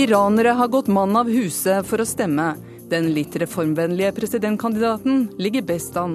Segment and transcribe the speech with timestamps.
[0.00, 2.54] Iranere har gått mann av huse for å stemme.
[2.88, 6.14] Den litt reformvennlige presidentkandidaten ligger best an.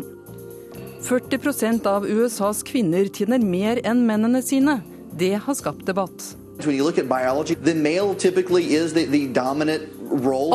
[1.05, 4.79] 40% av USAs kvinner tjener mer enn mennene sine.
[5.13, 6.31] Det har skapt debatt.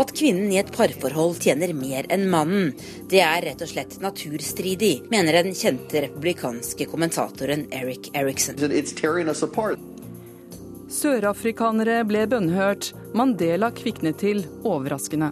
[0.02, 2.74] At kvinnen i et parforhold tjener mer enn mannen,
[3.14, 8.58] det er rett og slett naturstridig, mener den kjente republikanske kommentatoren Eric Eriksen.
[10.90, 15.28] Sørafrikanere ble bønnhørt, Mandela kviknet til overraskende.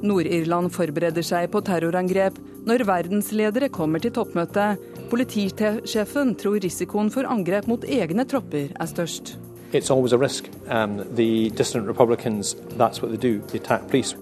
[0.00, 4.70] Nord-Irland forbereder seg på terrorangrep når verdensledere kommer til toppmøte.
[5.10, 9.34] Politisjefen tror risikoen for angrep mot egne tropper er størst.
[9.76, 10.48] It's always a risk.
[10.64, 13.44] The dissident Republicans, that's what they do.
[13.48, 14.16] They attack police.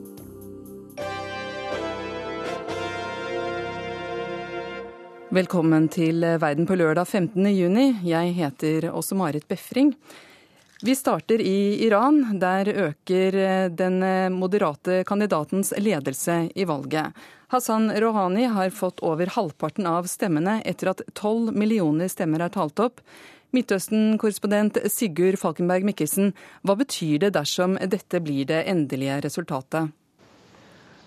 [5.30, 8.02] Velkommen til Verden på lørdag 15.6.
[8.02, 9.94] Jeg heter også Marit Befring.
[10.82, 12.38] Vi starter i Iran.
[12.40, 17.12] Der øker eh, den eh, moderate kandidatens ledelse i valget.
[17.52, 22.80] Hassan Rouhani har fått over halvparten av stemmene etter at tolv millioner stemmer er talt
[22.80, 23.04] opp.
[23.52, 26.32] Midtøsten-korrespondent Sigurd Falkenberg Mikkelsen,
[26.64, 29.92] hva betyr det dersom dette blir det endelige resultatet?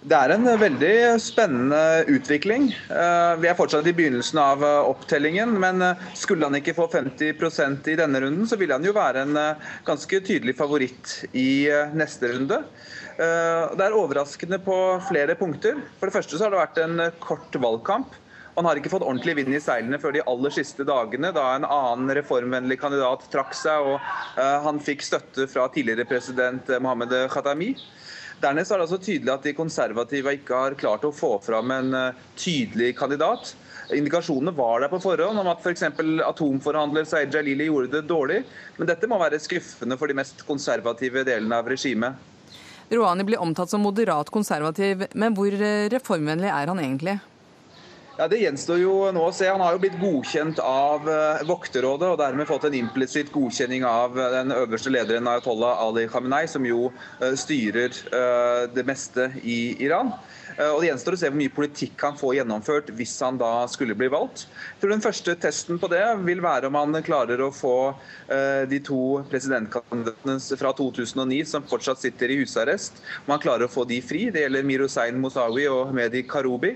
[0.03, 2.65] Det er en veldig spennende utvikling.
[2.91, 6.89] Eh, vi er fortsatt i begynnelsen av eh, opptellingen, men eh, skulle han ikke få
[6.91, 9.39] 50% i denne runden, så ville han jo være en
[9.87, 12.59] ganske tydelig favoritt i neste runde.
[13.13, 14.75] Det er overraskende på
[15.07, 15.79] flere punkter.
[15.99, 18.19] For det første så har det vært en kort valgkamp.
[18.57, 21.67] Han har ikke fått ordentlig vind i seilene før de aller siste dagene, da en
[21.67, 24.09] annen reformvennlig kandidat trakk seg og
[24.65, 27.75] han fikk støtte fra tidligere president Mohammed Khatami.
[28.43, 31.93] Dernest er det også tydelig at de konservative ikke har klart å få fram en
[31.95, 33.53] eh, tydelig kandidat.
[33.93, 35.85] Indikasjonene var der på forhånd om at f.eks.
[35.95, 38.41] For atomforhandler Saeed Jalili gjorde det dårlig,
[38.77, 42.19] men dette må være skuffende for de mest konservative delene av regimet.
[42.91, 47.19] Rouhani blir omtalt som moderat konservativ, men hvor eh, reformvennlig er han egentlig?
[48.13, 49.47] Ja, Det gjenstår jo nå å se.
[49.49, 54.13] Han har jo blitt godkjent av uh, Vokterrådet og dermed fått en implisitt godkjenning av
[54.13, 57.95] uh, den øverste lederen Ayatollah Ali Khamenei, som jo uh, styrer
[58.73, 60.11] det meste i Iran.
[60.53, 63.95] Og Det gjenstår å se hvor mye politikk han får gjennomført hvis han da skulle
[63.97, 64.43] bli valgt.
[64.45, 67.77] Jeg tror Den første testen på det vil være om han klarer å få
[68.69, 73.87] de to presidentkandidatene fra 2009 som fortsatt sitter i husarrest, om han klarer å få
[73.89, 74.27] de fri.
[74.33, 76.75] Det gjelder Mirosein Mosawi og Mehdi Karoubi.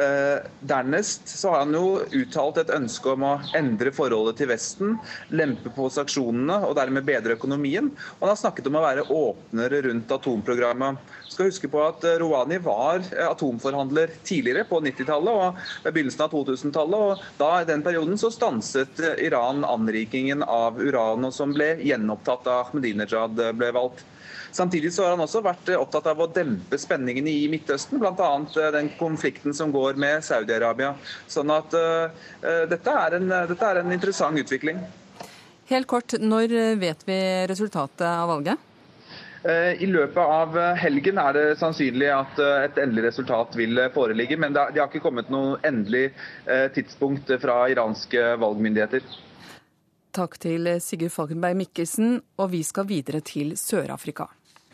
[0.00, 4.94] Eh, dernest så har han jo uttalt et ønske om å endre forholdet til Vesten,
[5.34, 7.90] lempe på sanksjonene og dermed bedre økonomien.
[8.16, 11.02] Og han har snakket om å være åpnere rundt atomprogrammet.
[11.26, 15.98] Vi skal huske på at eh, Rouhani var eh, atomforhandler tidligere, på 90-tallet og ved
[15.98, 17.04] begynnelsen av 2000-tallet.
[17.10, 22.48] og da I den perioden så stanset Iran anrikingen av uran, og som ble gjenopptatt
[22.48, 24.06] da Ahmedinejad ble valgt.
[24.52, 28.30] Samtidig så har han også vært eh, opptatt av å dempe spenningene i Midtøsten, bl.a.
[28.40, 30.94] Eh, den konflikten som går med Saudi-Arabia.
[31.30, 32.10] Sånn at uh,
[32.70, 34.80] dette, er en, dette er en interessant utvikling.
[35.70, 38.66] Helt kort, når vet vi resultatet av valget?
[39.80, 44.36] I løpet av helgen er det sannsynlig at et endelig resultat vil foreligge.
[44.36, 46.10] Men det har ikke kommet noe endelig
[46.74, 49.06] tidspunkt fra iranske valgmyndigheter.
[50.12, 54.28] Takk til Sigurd Falkenberg Mikkelsen, og vi skal videre til Sør-Afrika.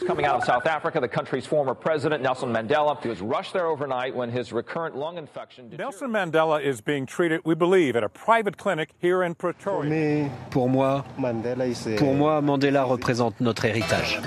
[0.05, 4.15] Coming out of South Africa, the country's former president, Nelson Mandela, was rushed there overnight
[4.15, 5.71] when his recurrent lung infection.
[5.79, 10.31] Nelson Mandela is being treated, we believe, at a private clinic here in Pretoria.
[10.51, 11.03] Pour moi,
[11.97, 14.21] pour moi, Mandela représente notre héritage.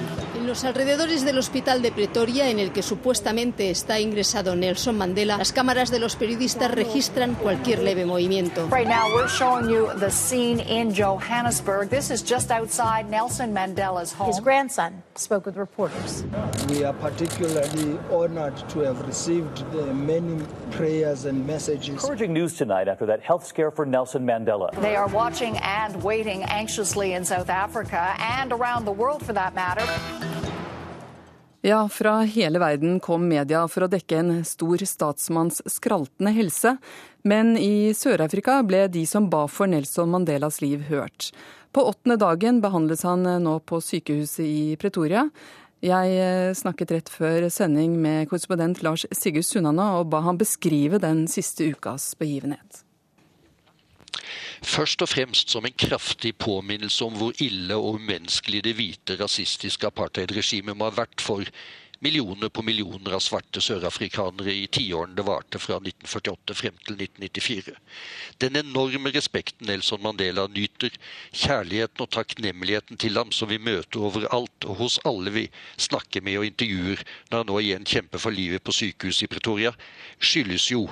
[0.49, 5.37] En los alrededores del hospital de Pretoria, en el que supuestamente está ingresado Nelson Mandela,
[5.37, 8.67] las cámaras de los periodistas registran cualquier leve movimiento.
[8.71, 11.89] Right now, we're showing you the scene in Johannesburg.
[11.89, 14.29] This is just outside Nelson Mandela's home.
[14.29, 16.23] His grandson spoke with reporters.
[16.67, 21.89] We are particularly honored to have received the many prayers and messages.
[21.89, 24.71] Encouraging news tonight after that health scare for Nelson Mandela.
[24.81, 29.53] They are watching and waiting anxiously in South Africa and around the world for that
[29.53, 29.85] matter.
[31.61, 36.77] Ja, fra hele verden kom media for å dekke en stor statsmanns skraltende helse.
[37.27, 41.33] Men i Sør-Afrika ble de som ba for Nelson Mandelas liv, hørt.
[41.75, 45.27] På åttende dagen behandles han nå på sykehuset i Pretoria.
[45.83, 50.99] Jeg eh, snakket rett før sending med korrespondent Lars Sigurd Sunnane og ba han beskrive
[50.99, 52.85] den siste ukas begivenhet.
[54.65, 59.87] Først og fremst som en kraftig påminnelse om hvor ille og umenneskelig det hvite rasistiske
[59.87, 61.45] apartheidregimet må ha vært for
[61.99, 67.75] millioner på millioner av svarte sørafrikanere i tiårene det varte fra 1948 frem til 1994.
[68.43, 70.95] Den enorme respekten Nelson Mandela nyter,
[71.35, 75.45] kjærligheten og takknemligheten til ham som vi møter overalt og hos alle vi
[75.89, 79.75] snakker med og intervjuer når han nå igjen kjemper for livet på sykehuset i Pretoria,
[80.19, 80.87] skyldes jo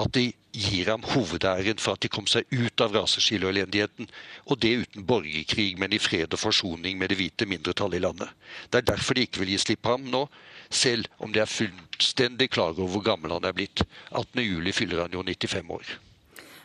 [0.00, 4.08] at de gir ham hovedæren for at de kom seg ut av raseskillet og elendigheten,
[4.48, 8.32] og det uten borgerkrig, men i fred og forsoning med det hvite mindretallet i landet.
[8.70, 10.26] Det er derfor de ikke vil gi slipp ham nå,
[10.72, 13.84] selv om de er fullstendig klar over hvor gammel han er blitt.
[14.10, 15.92] 18.07 fyller han jo 95 år.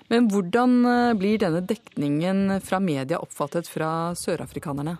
[0.07, 4.95] Men hvordan eh, blir denne dekningen fra media oppfattet fra sørafrikanerne?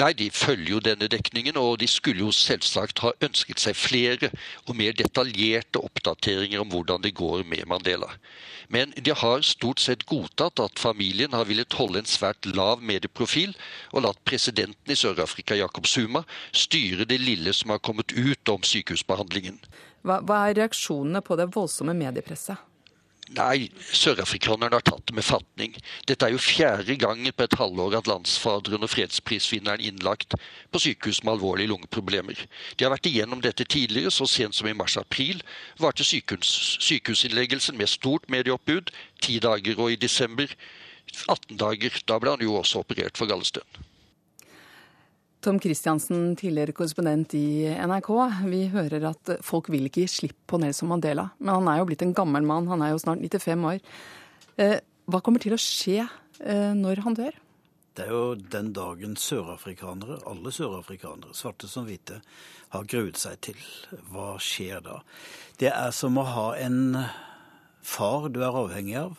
[0.00, 4.30] Nei, de følger jo denne dekningen, og de skulle jo selvsagt ha ønsket seg flere
[4.64, 8.08] og mer detaljerte oppdateringer om hvordan det går med Mandela.
[8.72, 13.52] Men de har stort sett godtatt at familien har villet holde en svært lav medieprofil,
[13.92, 16.24] og latt presidenten i Sør-Afrika, Jacob Zuma,
[16.56, 19.60] styre det lille som har kommet ut om sykehusbehandlingen.
[20.08, 22.71] Hva, hva er reaksjonene på det voldsomme mediepresset?
[23.32, 25.76] Nei, sørafrikanerne har tatt det med fatning.
[26.08, 30.36] Dette er jo fjerde gangen på et halvår at landsfaderen og fredsprisvinneren innlagt
[30.72, 32.42] på sykehus med alvorlige lungeproblemer.
[32.76, 35.40] De har vært igjennom dette tidligere, så sent som i mars-april
[35.80, 38.92] varte sykehus, sykehusinnleggelsen med stort medieoppbud
[39.24, 40.52] ti dager, og i desember
[41.28, 42.02] 18 dager.
[42.04, 43.82] Da ble han jo også operert for gallestønn.
[45.42, 48.10] Tom Christiansen, tidligere korrespondent i NRK.
[48.46, 51.32] Vi hører at folk vil ikke gi slipp på Nelson Mandela.
[51.42, 53.80] Men han er jo blitt en gammel mann, han er jo snart 95 år.
[54.62, 54.76] Eh,
[55.10, 57.40] hva kommer til å skje eh, når han dør?
[57.92, 62.22] Det er jo den dagen sørafrikanere, alle sørafrikanere, svarte som hvite,
[62.72, 63.58] har gruet seg til.
[64.14, 65.00] Hva skjer da?
[65.60, 67.02] Det er som å ha en
[67.82, 69.18] far du er avhengig av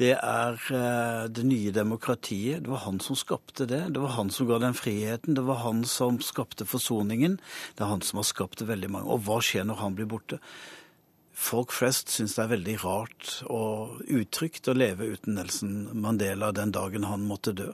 [0.00, 2.64] det er eh, det nye demokratiet.
[2.64, 3.82] Det var han som skapte det.
[3.92, 5.36] Det var han som ga den friheten.
[5.36, 7.36] Det var han som skapte forsoningen.
[7.76, 9.10] Det er han som har skapt veldig mange.
[9.12, 10.40] Og hva skjer når han blir borte?
[11.40, 16.72] Folk flest syns det er veldig rart og utrygt å leve uten Nelson Mandela den
[16.72, 17.70] dagen han måtte dø.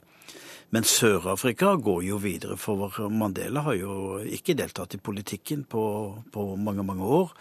[0.75, 5.83] Men Sør-Afrika går jo videre, for Mandela har jo ikke deltatt i politikken på,
[6.35, 7.35] på, mange, mange år.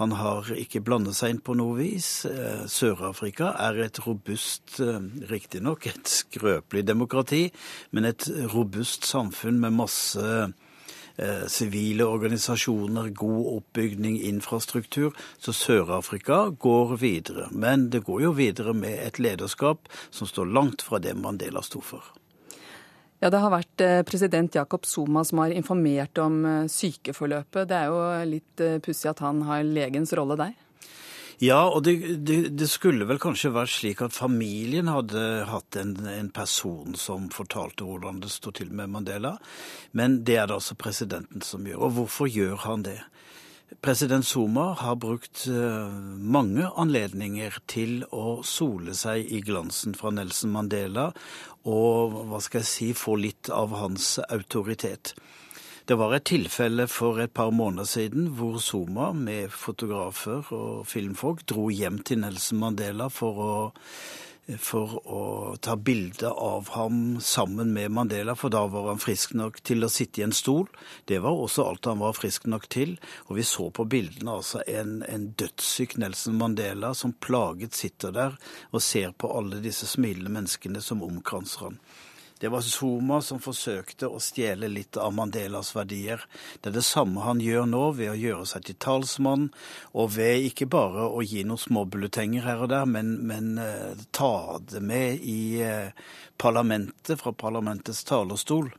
[0.00, 2.24] Han har ikke blandet seg inn på noe vis.
[2.26, 4.98] Eh, Sør-Afrika er et robust, eh,
[5.30, 7.44] riktignok et skrøpelig demokrati,
[7.94, 15.14] men et robust samfunn med masse eh, sivile organisasjoner, god oppbygning, infrastruktur.
[15.38, 17.46] Så Sør-Afrika går videre.
[17.54, 21.78] Men det går jo videre med et lederskap som står langt fra det Mandela sto
[21.78, 22.10] for.
[23.22, 27.68] Ja, Det har vært eh, president Jacob Zuma som har informert om eh, sykeforløpet.
[27.70, 30.56] Det er jo litt eh, pussig at han har legens rolle der?
[31.42, 31.94] Ja, og det,
[32.26, 37.30] det, det, skulle vel kanskje vært slik at familien hadde hatt en, en, person som
[37.34, 39.36] fortalte hvordan det sto til med Mandela,
[39.94, 41.80] men det er det altså presidenten som gjør.
[41.86, 43.00] Og hvorfor gjør han det?
[43.82, 51.08] President Zuma har brukt mange anledninger til å sole seg i glansen fra Nelson Mandela
[51.68, 55.14] og hva skal jeg si, få litt av hans autoritet.
[55.86, 61.42] Det var et tilfelle for et par måneder siden hvor Zuma med fotografer og filmfolk
[61.50, 63.54] dro hjem til Nelson Mandela for å
[64.58, 65.22] for å
[65.62, 69.90] ta bilde av ham sammen med Mandela, for da var han frisk nok til å
[69.92, 70.66] sitte i en stol.
[71.06, 72.96] Det var også alt han var frisk nok til.
[73.28, 78.38] Og vi så på bildene altså en, en dødssyk Nelson Mandela som plaget sitter der
[78.72, 81.78] og ser på alle disse smilende menneskene som omkranser han.
[82.42, 86.24] Det var Zuma som forsøkte å stjele litt av Mandelas verdier.
[86.58, 89.44] Det er det samme han gjør nå, ved å gjøre seg til talsmann,
[89.94, 94.58] og ved ikke bare å gi noen småbulletenger her og der, men, men uh, ta
[94.58, 95.94] det med i uh,
[96.34, 98.72] parlamentet, fra parlamentets talerstol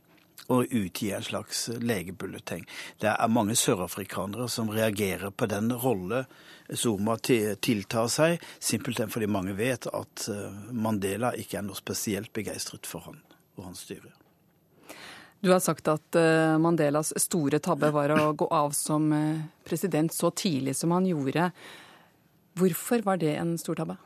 [0.52, 2.68] og utgi en slags legebulleteng.
[3.00, 6.26] Det er mange sørafrikanere som reagerer på den rolle
[6.68, 12.88] Zuma tiltar seg, simpelthen fordi mange vet at eh, Mandela ikke er noe spesielt begeistret
[12.88, 13.24] for han
[13.58, 14.12] og hans styre.
[15.44, 20.14] Du har sagt at eh, Mandelas store tabbe var å gå av som eh, president
[20.14, 21.50] så tidlig som han gjorde.
[22.56, 23.98] Hvorfor var det en stor tabbe?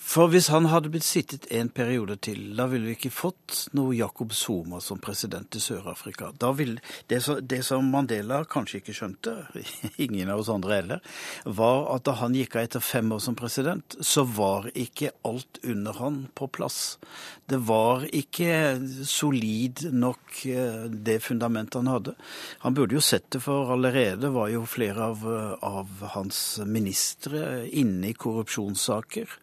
[0.00, 3.94] For hvis han hadde blitt sittet en periode til, da ville vi ikke fått noe
[3.94, 6.32] Jacob Zuma som president i Sør-Afrika.
[6.34, 9.36] Det, det, som Mandela kanskje ikke skjønte,
[10.04, 13.38] ingen av oss andre heller, var at da han gikk av etter fem år som
[13.38, 16.98] president, så var ikke alt under han på plass.
[17.46, 22.18] Det var ikke solid nok eh, det fundamentet han hadde.
[22.66, 25.26] Han burde jo sett det, for allerede var jo flere av,
[25.62, 29.38] av hans ministre inne i korrupsjonssaker.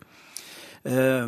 [0.83, 1.27] Eh,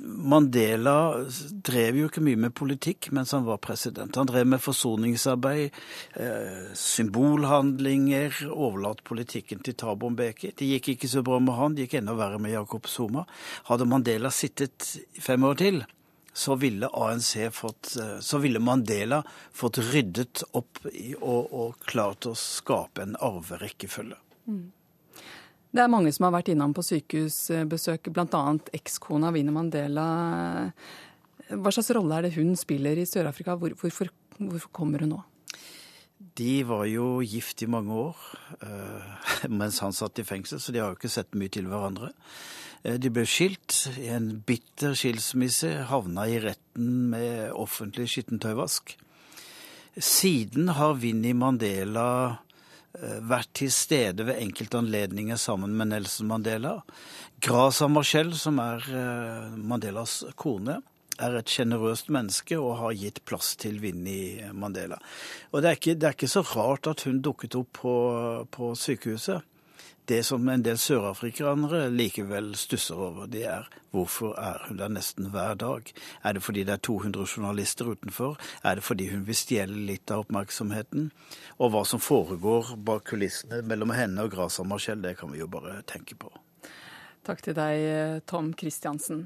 [0.00, 4.16] Mandela drev jo ikke mye med politikk mens han var president.
[4.16, 5.76] Han drev med forsoningsarbeid,
[6.14, 10.54] eh, symbolhandlinger, overlatt politikken til Thabo Mbeki.
[10.56, 13.26] Det gikk ikke så bra med han, det gikk enda verre med Jacob Zuma.
[13.68, 15.84] Hadde Mandela sittet fem år til,
[16.32, 22.26] så ville ANC fått eh, Så ville Mandela fått ryddet opp i, og, og klart
[22.30, 24.16] å skape en arverekkefølge.
[24.46, 24.70] Mm.
[25.70, 28.40] Det er mange som har vært innom på sykehusbesøk, bl.a.
[28.74, 30.06] ekskona Wiener Mandela.
[31.50, 33.54] Hva slags rolle er det hun spiller i Sør-Afrika?
[33.58, 34.10] Hvor, hvorfor,
[34.40, 35.20] hvorfor, kommer hun nå?
[36.36, 38.18] De var jo gift i mange år
[38.64, 42.10] uh, mens han satt i fengsel, så de har jo ikke sett mye til hverandre.
[42.82, 48.96] Uh, de ble skilt i en bitter skilsmisse, havna i retten med offentlig skittentøyvask.
[49.94, 52.49] Siden har Vinni Mandela Eh,
[52.92, 56.80] vært til stede ved enkelte anledninger sammen med Nelson Mandela.
[57.40, 60.80] Graza Marcel, som er eh, Mandelas kone,
[61.20, 64.98] er et sjenerøst menneske og har gitt plass til Vinni Mandela.
[65.52, 67.94] Og det er, ikke, det er ikke så rart at hun dukket opp på,
[68.52, 69.44] på sykehuset.
[70.08, 75.30] Det som en del sørafrikanere likevel stusser over, det er hvorfor er hun der nesten
[75.30, 75.92] hver dag?
[76.24, 78.36] Er det fordi det er 200 journalister utenfor?
[78.64, 81.10] Er det fordi hun vil stjele litt av oppmerksomheten?
[81.58, 85.50] Og hva som foregår bak kulissene mellom henne og Grasa Marcel, det kan vi jo
[85.50, 86.32] bare tenke på.
[87.30, 89.20] Takk til deg, Tom Christiansen.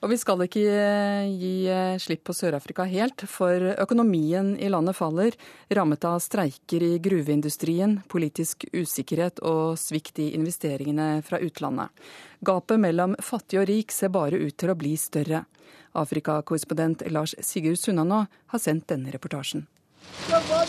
[0.00, 4.96] Og vi skal ikke eh, gi eh, slipp på Sør-Afrika helt, for økonomien i landet
[4.96, 5.36] faller,
[5.68, 11.92] rammet av streiker i gruveindustrien, politisk usikkerhet og svikt i investeringene fra utlandet.
[12.40, 15.44] Gapet mellom fattig og rik ser bare ut til å bli større.
[15.92, 18.22] Afrikakorrespondent Lars Sigurd Sunnanå
[18.54, 19.66] har sendt denne reportasjen.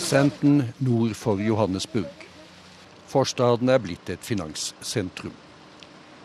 [0.04, 2.28] Senten nord for Johannesburg.
[3.08, 5.43] Forstaden er blitt et finanssentrum.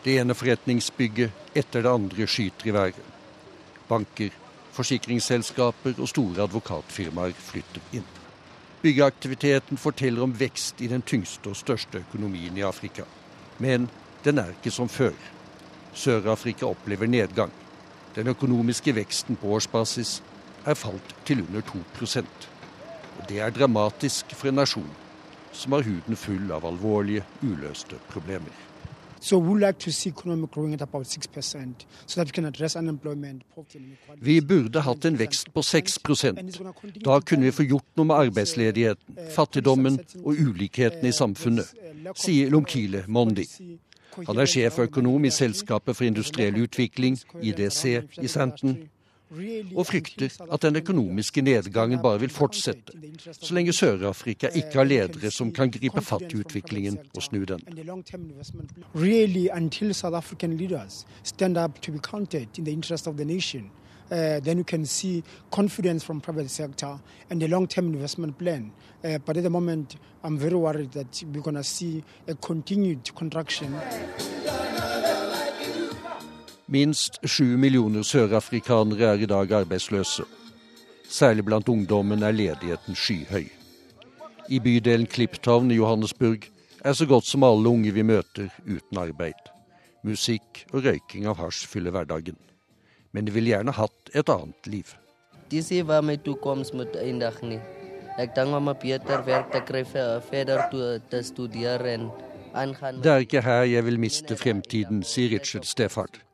[0.03, 3.01] Det ene forretningsbygget etter det andre skyter i været.
[3.89, 4.29] Banker,
[4.71, 8.05] forsikringsselskaper og store advokatfirmaer flytter inn.
[8.79, 13.03] Byggeaktiviteten forteller om vekst i den tyngste og største økonomien i Afrika.
[13.59, 13.89] Men
[14.23, 15.17] den er ikke som før.
[15.93, 17.51] Sør-Afrika opplever nedgang.
[18.15, 20.21] Den økonomiske veksten på årsbasis
[20.65, 21.79] er falt til under 2
[23.19, 24.95] Og Det er dramatisk for en nasjon
[25.51, 28.68] som har huden full av alvorlige, uløste problemer.
[34.21, 35.99] Vi burde hatt en vekst på 6
[37.05, 41.67] Da kunne vi få gjort noe med arbeidsledigheten, fattigdommen og ulikheten i samfunnet,
[42.15, 43.45] sier Lomkile Mondi.
[44.27, 47.83] Han er sjeføkonom i Selskapet for industriell utvikling, IDC,
[48.21, 48.77] i Santon,
[49.75, 52.93] og frykter at den økonomiske nedgangen bare vil fortsette,
[53.31, 57.61] så lenge Sør-Afrika ikke har ledere som kan gripe fatt i utviklingen og snu den.
[64.11, 68.71] Uh, then you can see confidence from private sector and a long-term investment plan.
[69.03, 73.13] Uh, but at the moment, I'm very worried that we're going to see a continued
[73.13, 73.75] contraction.
[76.69, 80.21] Minst sju millioner sørafrikanere er i dag arbeidsløse.
[81.09, 83.47] Særlig blant ungdommen er ledigheten skyhøy.
[84.49, 86.45] I bydelen Cliptown i Johannesburg
[86.85, 89.49] er så godt som alle unge vi møter, uten arbeid.
[90.05, 92.37] Musikk og røyking av hasj fyller hverdagen.
[93.13, 94.93] Men de ville gjerne hatt et annet liv.
[95.49, 96.21] De hva med
[101.33, 101.97] studere.
[103.01, 106.28] Det er ikke her jeg vil miste fremtiden, sier Richard Steffard.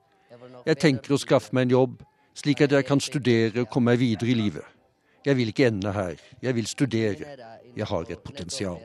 [0.66, 2.00] Jeg tenker å skaffe meg en jobb,
[2.34, 4.66] slik at jeg kan studere og komme meg videre i livet.
[5.26, 6.16] Jeg vil ikke ende her.
[6.42, 7.36] Jeg vil studere.
[7.76, 8.82] Jeg har et potensial.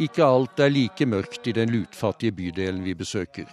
[0.00, 3.48] Ikke alt er like mørkt i den lutfattige bydelen vi besøker.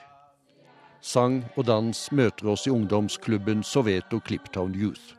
[1.00, 5.16] Sang og dans møter oss i ungdomsklubben Soveto Cliptown Youth.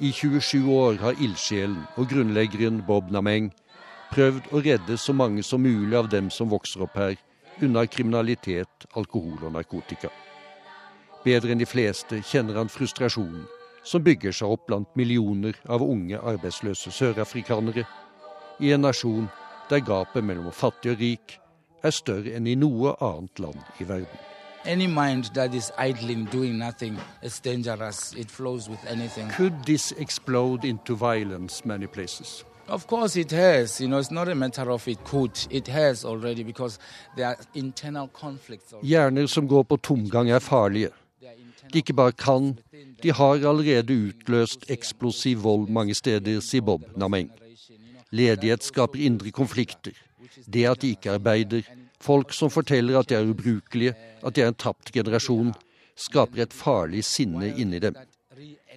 [0.00, 3.52] I 27 år har ildsjelen og grunnleggeren Bob Nameng
[4.12, 7.16] prøvd å redde så mange som mulig av dem som vokser opp her,
[7.64, 10.10] unna kriminalitet, alkohol og narkotika.
[11.24, 13.46] Bedre enn de fleste kjenner han frustrasjonen
[13.88, 17.86] som bygger seg opp blant millioner av unge arbeidsløse sørafrikanere
[18.60, 19.30] i en nasjon
[19.70, 21.38] der gapet mellom fattig og rik
[21.82, 24.28] er større enn i noe annet land i verden.
[24.64, 28.14] Any mind that is idling, doing nothing, is dangerous.
[28.14, 29.28] It flows with anything.
[29.30, 32.44] Could this explode into violence many places?
[32.72, 33.80] Of course it has.
[33.80, 35.46] You know, it's not a matter of it could.
[35.50, 36.78] It has already because
[37.16, 38.72] there are internal conflicts.
[38.82, 40.88] Hjerner som går på tomgang er farlige.
[41.72, 42.58] De ikke bare kan,
[43.02, 47.28] de har allerede utløst eksplosiv vold mange steder, sier Bob Nameng.
[48.10, 49.92] Ledighet skaper indre konflikter.
[50.46, 51.62] det at de ikke arbeider,
[52.00, 55.52] folk som forteller at de er ubrukelige, at de er en tapt generasjon,
[55.96, 57.94] skaper et farlig sinne inni dem.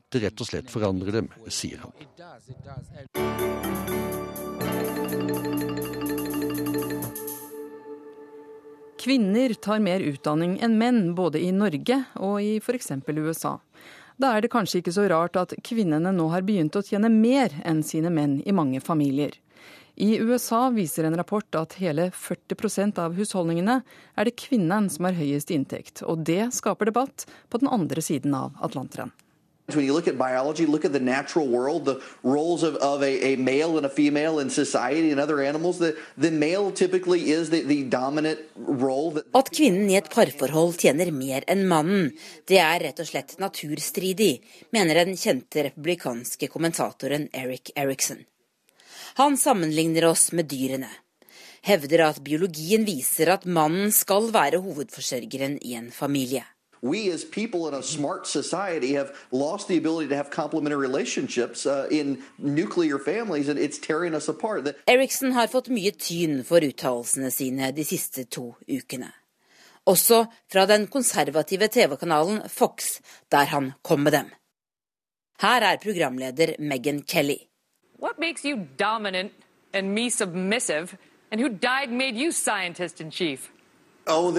[0.10, 1.94] Det rett og slett forandrer dem, sier han.
[9.06, 12.92] Kvinner tar mer utdanning enn menn, både i Norge og i f.eks.
[13.06, 13.60] USA.
[14.18, 17.54] Da er det kanskje ikke så rart at kvinnene nå har begynt å tjene mer
[17.68, 19.36] enn sine menn i mange familier.
[19.96, 23.78] I USA viser en rapport at hele 40% av husholdningene
[24.16, 28.36] er det kvinnen som har høyest inntekt, og det skaper debatt på den andre siden
[28.36, 29.14] av Atlanteren.
[29.74, 33.34] When you look at biology, look at the natural world, the roles of, of a,
[33.34, 37.50] a, male and a female in society and other animals, the, the male typically is
[37.50, 39.10] the, the dominant role.
[39.12, 39.26] That...
[39.34, 42.14] At kvinnen i et parforhold tjener mer enn mannen,
[42.46, 44.36] det er rett og slett naturstridig,
[44.70, 48.22] mener den kjente republikanske kommentatoren Eric Erikson.
[49.18, 50.92] Han sammenligner oss med dyrene.
[51.66, 56.46] Hevder at biologien viser at mannen skal være hovedforsørgeren i en familie.
[56.86, 61.66] We as people in a smart society have lost the ability to have complementary relationships
[61.66, 64.68] uh, in nuclear families, and it's tearing us apart.
[64.88, 69.12] Eriksson har fått mye tyn for uttalelsene sine de siste to ukene.
[69.86, 73.00] Også fra den konservative TV-kanalen Fox,
[73.32, 74.30] der han kom med dem.
[75.42, 77.38] Her er programleder Meghan Kelly.
[78.00, 79.32] What makes you dominant
[79.74, 80.98] and me submissive,
[81.32, 83.52] and who died made you scientist in chief?
[84.08, 84.30] Oh,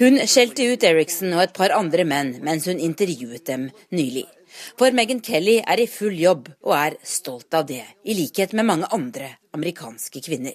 [0.00, 4.26] hun skjelte ut Eriksen og et par andre menn mens hun intervjuet dem nylig.
[4.76, 8.68] For Meghan Kelly er i full jobb og er stolt av det, i likhet med
[8.68, 10.52] mange andre amerikanske kvinner.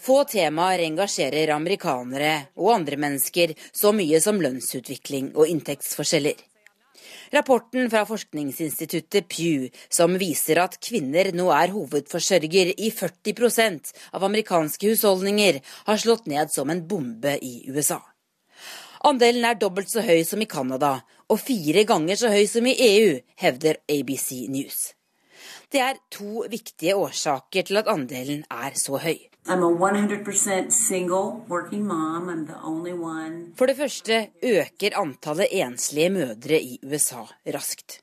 [0.00, 6.49] Få temaer engasjerer amerikanere og andre mennesker så mye som lønnsutvikling og inntektsforskjeller.
[7.30, 14.90] Rapporten fra forskningsinstituttet Pew, som viser at kvinner nå er hovedforsørger i 40% av amerikanske
[14.90, 18.00] husholdninger, har slått ned som en bombe i USA.
[19.06, 20.96] Andelen er dobbelt så høy som i Canada,
[21.30, 24.90] og fire ganger så høy som i EU, hevder ABC News.
[25.70, 29.29] Det er to viktige årsaker til at andelen er så høy.
[33.56, 37.24] For det første øker antallet enslige mødre i USA
[37.54, 38.00] raskt.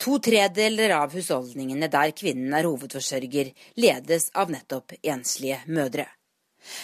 [0.00, 6.06] To tredeler av husholdningene der kvinnen er hovedforsørger, ledes av nettopp enslige mødre.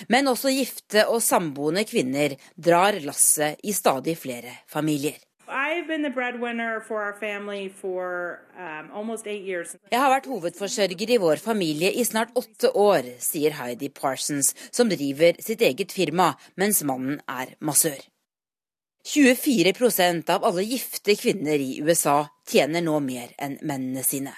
[0.09, 5.17] Men også gifte og samboende kvinner drar lasset i stadig flere familier.
[8.59, 9.11] Um,
[9.91, 14.91] Jeg har vært hovedforsørger i vår familie i snart åtte år, sier Heidi Parsons, som
[14.91, 18.01] driver sitt eget firma mens mannen er massør.
[19.07, 24.35] 24% av alle gifte kvinner i USA tjener nå mer enn mennene sine.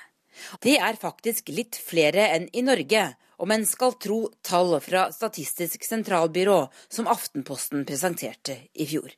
[0.61, 3.07] Det er faktisk litt flere enn i Norge,
[3.41, 6.59] om en skal tro tall fra Statistisk sentralbyrå
[6.91, 9.09] som Aftenposten presenterte i fjor.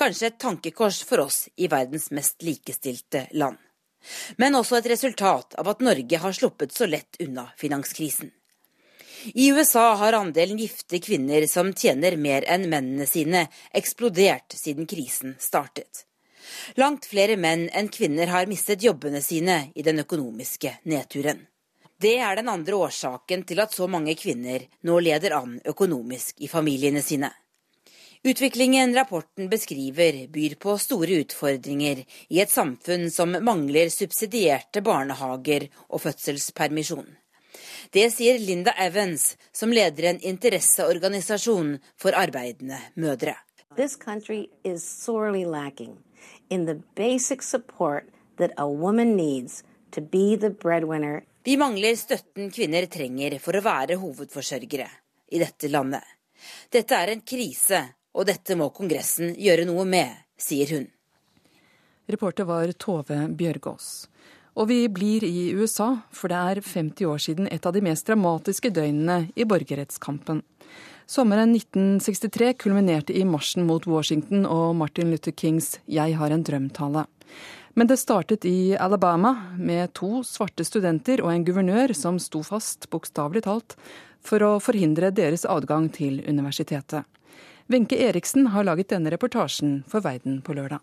[0.00, 3.58] Kanskje et tankekors for oss i verdens mest likestilte land.
[4.40, 8.30] Men også et resultat av at Norge har sluppet så lett unna finanskrisen.
[9.34, 13.42] I USA har andelen gifte kvinner som tjener mer enn mennene sine,
[13.76, 16.06] eksplodert siden krisen startet.
[16.80, 21.44] Langt flere menn enn kvinner har mistet jobbene sine i den økonomiske nedturen.
[22.00, 26.48] Det er den andre årsaken til at så mange kvinner nå leder an økonomisk i
[26.48, 27.28] familiene sine.
[28.22, 36.02] Utviklingen rapporten beskriver, byr på store utfordringer i et samfunn som mangler subsidierte barnehager og
[36.02, 37.06] fødselspermisjon.
[37.96, 43.38] Det sier Linda Evans, som leder en interesseorganisasjon for arbeidende mødre.
[43.78, 45.96] This country is sorely lacking
[46.50, 48.04] in the basic support
[48.36, 51.22] that a woman needs to be the breadwinner.
[51.44, 54.90] Vi mangler støtten kvinner trenger for å være hovedforsørgere
[55.32, 56.04] i dette landet.
[56.68, 57.80] Dette er en krise
[58.14, 60.86] og dette må Kongressen gjøre noe med, sier hun.
[62.10, 64.08] Reporter var Tove Bjørgaas.
[64.58, 68.08] Og vi blir i USA, for det er 50 år siden et av de mest
[68.08, 70.42] dramatiske døgnene i borgerrettskampen.
[71.10, 77.06] Sommeren 1963 kulminerte i marsjen mot Washington og Martin Luther Kings 'Jeg har en drøm'-tale.
[77.74, 82.90] Men det startet i Alabama med to svarte studenter og en guvernør som sto fast,
[82.90, 83.76] bokstavelig talt,
[84.20, 87.04] for å forhindre deres adgang til universitetet.
[87.70, 90.78] Wenche Eriksen har laget denne reportasjen for Verden på lørdag.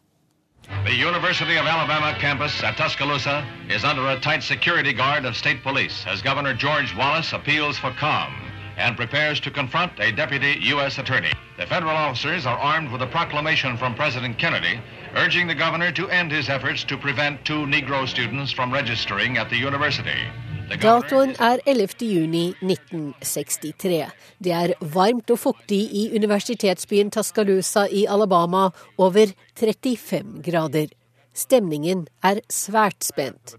[0.85, 3.43] The University of Alabama campus at Tuscaloosa
[3.75, 7.91] is under a tight security guard of state police as Governor George Wallace appeals for
[7.99, 8.33] calm.
[8.77, 10.99] and prepares to confront a deputy U.S.
[10.99, 11.33] attorney.
[11.57, 14.79] The federal officers are armed with a proclamation from President Kennedy
[15.15, 19.49] urging the governor to end his efforts to prevent two Negro students from registering at
[19.49, 20.21] the university.
[20.67, 22.03] Datoen er 11.
[22.03, 24.09] juni 1963.
[24.43, 30.89] Det er varmt og fuktig i universitetsbyen Tascaloosa i Alabama, over 35 grader.
[31.37, 33.55] Stemningen er svært spent.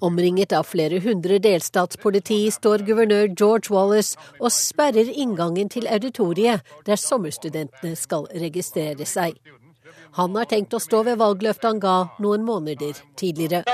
[0.00, 6.96] Omringet av flere hundre delstatspoliti står guvernør George Wallace og sperrer inngangen til auditoriet der
[6.96, 9.36] sommerstudentene skal registrere seg.
[10.16, 13.64] Han har tenkt å stå ved valgløftet han ga noen måneder tidligere.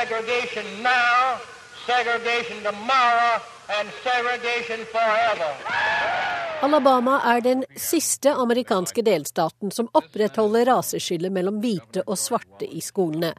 [6.62, 13.32] Alabama er den siste amerikanske delstaten som opprettholder raseskillet mellom hvite og svarte i skolene.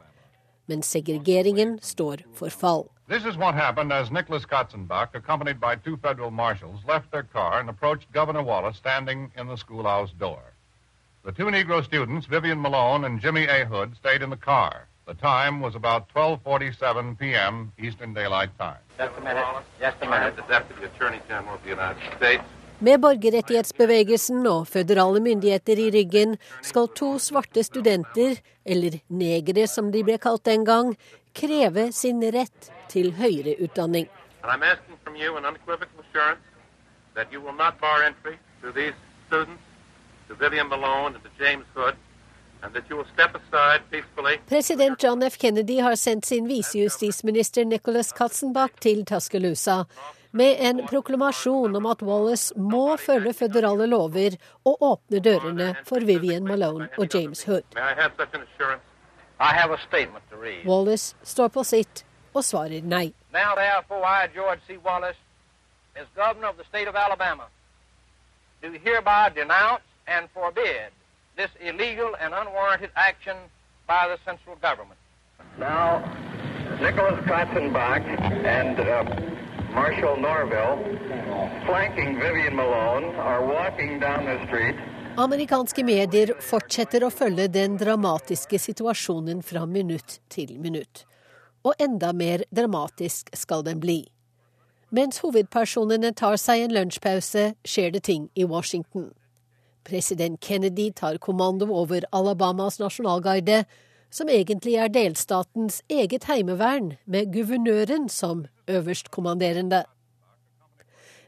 [0.68, 2.84] Men segregeringen står for fall.
[3.08, 7.60] This is what happened as Nicholas Katzenbach, accompanied by two federal marshals, left their car
[7.60, 10.42] and approached Governor Wallace standing in the schoolhouse door.
[11.24, 13.64] The two Negro students, Vivian Malone and Jimmy A.
[13.64, 14.88] Hood, stayed in the car.
[15.04, 17.72] The time was about 12:47 p.m.
[17.76, 18.78] Eastern Daylight Time.
[18.98, 19.44] Just a minute.
[19.80, 20.36] Just a minute.
[20.36, 22.44] The Deputy Attorney General of the United States.
[22.78, 30.04] Med borgerrettighetsbevegelsen og føderale myndigheter i ryggen skal to svarte studenter, eller negere som de
[30.06, 30.94] ble kalt den gang,
[31.34, 34.08] kreve sin rett til høyere utdanning.
[44.48, 45.38] President John F.
[45.38, 49.84] Kennedy har sendt sin visejustisminister Nicholas Katzenbach til Tuscaloosa
[50.32, 56.46] med en proklamasjon om at Wallace må følge føderale lover og åpne dørene for Vivian
[56.48, 57.62] Malone og James Hood.
[60.66, 63.12] Wallace står på sitt og svarer nei.
[63.32, 64.78] Now, therefore, I, George C.
[64.78, 65.18] Wallace,
[65.96, 67.44] as governor of the state of Alabama,
[68.62, 70.92] do hereby denounce and forbid
[71.36, 73.36] this illegal and unwarranted action
[73.86, 74.98] by the central government.
[75.58, 76.00] Now,
[76.80, 78.04] Nicholas Katzenbach
[78.44, 79.04] and uh,
[79.74, 80.78] Marshall Norville,
[81.66, 84.76] flanking Vivian Malone, are walking down the street.
[85.16, 91.04] Amerikanske medier fortsetter å følge den dramatiske situasjonen fra minutt til minutt.
[91.68, 94.06] Og enda mer dramatisk skal den bli.
[94.90, 99.10] Mens hovedpersonene tar seg en lunsjpause, skjer det ting i Washington.
[99.84, 103.64] President Kennedy tar kommando over Alabamas nasjonalgarde,
[104.10, 109.84] som egentlig er delstatens eget heimevern, med guvernøren som øverstkommanderende.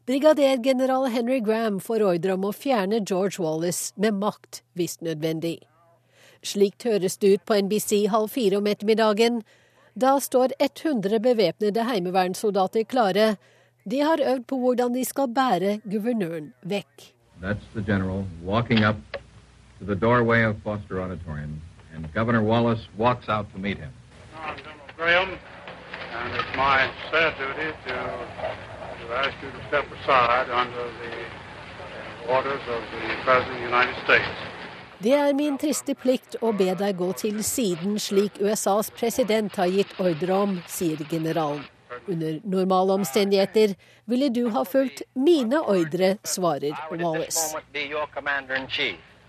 [0.06, 5.62] Brigadergeneral Henry Graham får ordre om å fjerne George Wallace med makt, hvis nødvendig.
[6.44, 9.40] Slikt høres det ut på NBC halv fire om ettermiddagen.
[9.96, 13.36] Da står 100 bevæpnede heimevernssoldater klare.
[13.88, 17.13] De har øvd på hvordan de skal bære guvernøren vekk.
[17.44, 18.96] That's the general walking up
[19.78, 21.61] to the doorway of Foster Auditorium,
[21.92, 23.92] and Governor Wallace walks out to meet him.
[24.35, 30.48] I'm General Graham, and it's my sad duty to, to ask you to step aside
[30.48, 34.38] under the orders of the President of the United States.
[34.98, 39.68] Det er min triste plikt å be deg gå til siden slik USAs president har
[39.68, 41.66] gitt ordre om, sier generalen.
[42.08, 47.56] Under normale omstendigheter ville du ha fulgt mine ordre, svarer Wallace.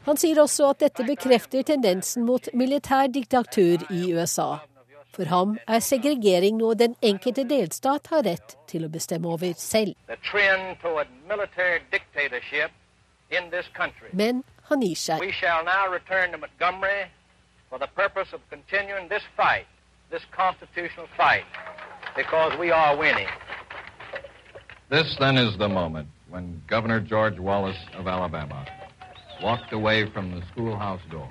[0.06, 4.58] Han sier også at dette bekrefter tendensen mot militær diktatur i USA.
[5.16, 9.96] For ham er segregering noe den enkelte delstat har rett til å bestemme over selv.
[14.12, 15.24] Men han gir seg.
[20.20, 21.44] For the purpose of continuing this this constitutional fight
[22.16, 23.28] because we are winning.
[24.90, 28.66] This then is the moment when Governor George Wallace of Alabama
[29.42, 31.30] walked away from the schoolhouse door.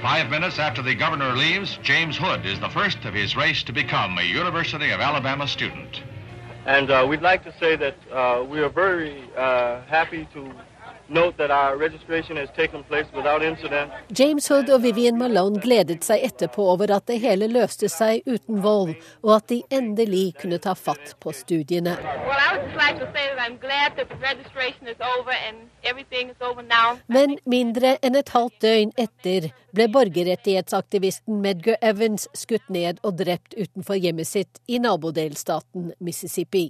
[0.00, 3.72] Five minutes after the governor leaves, James Hood is the first of his race to
[3.72, 6.02] become a University of Alabama student.
[6.66, 10.52] And uh, we'd like to say that uh, we are very uh, happy to
[14.18, 18.60] James Hood og Vivian Malone gledet seg etterpå over at det hele løste seg uten
[18.60, 18.92] vold,
[19.24, 21.94] og at de endelig kunne ta fatt på studiene.
[27.08, 33.56] Men mindre enn et halvt døgn etter ble borgerrettighetsaktivisten Medgar Evans skutt ned og drept
[33.56, 36.68] utenfor hjemmet sitt i nabodelstaten Mississippi.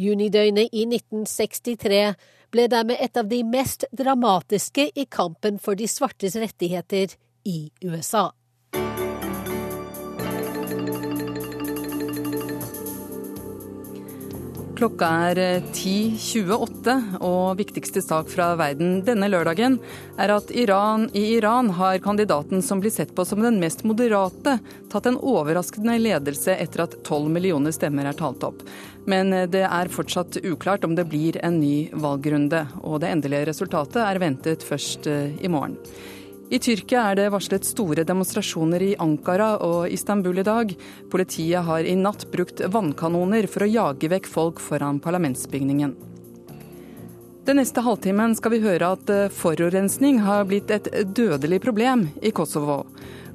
[0.00, 2.14] Junidøgnet i 1963
[2.54, 8.30] ble dermed et av de mest dramatiske i kampen for de svartes rettigheter i USA.
[14.74, 15.38] Klokka er
[15.70, 19.76] 10.28, eh, og viktigste sak fra verden denne lørdagen
[20.18, 24.56] er at Iran, i Iran har kandidaten som blir sett på som den mest moderate,
[24.90, 28.64] tatt en overraskende ledelse etter at tolv millioner stemmer er talt opp.
[29.06, 33.52] Men eh, det er fortsatt uklart om det blir en ny valgrunde, og det endelige
[33.52, 35.78] resultatet er ventet først eh, i morgen.
[36.52, 40.74] I Tyrkia er det varslet store demonstrasjoner i Ankara og Istanbul i dag.
[41.10, 45.94] Politiet har i natt brukt vannkanoner for å jage vekk folk foran parlamentsbygningen.
[47.44, 52.32] Den neste halvtimen skal vi høre at eh, forurensning har blitt et dødelig problem i
[52.32, 52.84] Kosovo.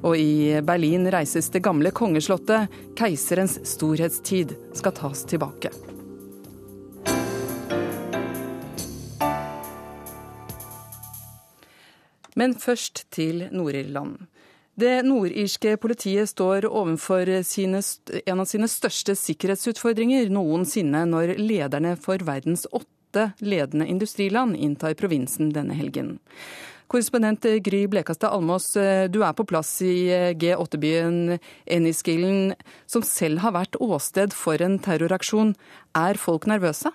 [0.02, 2.70] Og i Berlin reises det gamle kongeslottet.
[2.98, 5.70] Keiserens storhetstid skal tas tilbake.
[12.38, 14.18] Men først til Nord-Irland.
[14.80, 17.82] Det nordirske politiet står overfor sine,
[18.24, 25.50] en av sine største sikkerhetsutfordringer noensinne når lederne for verdens åtte ledende industriland inntar provinsen
[25.52, 26.14] denne helgen.
[26.90, 30.08] Korrespondent Gry Blekastad Almås, du er på plass i
[30.40, 31.36] G8-byen
[31.70, 32.56] Enniskillen,
[32.90, 35.52] som selv har vært åsted for en terroraksjon.
[35.94, 36.90] Er folk nervøse?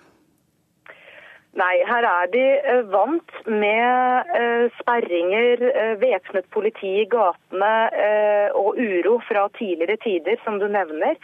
[1.56, 7.72] Nei, her er de eh, vant med eh, sperringer, eh, væpnet politi i gatene
[8.56, 11.16] og uro fra tidligere tider, som du nevner.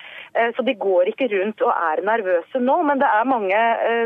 [0.56, 2.76] Så de går ikke rundt og er nervøse nå.
[2.88, 3.58] Men det er mange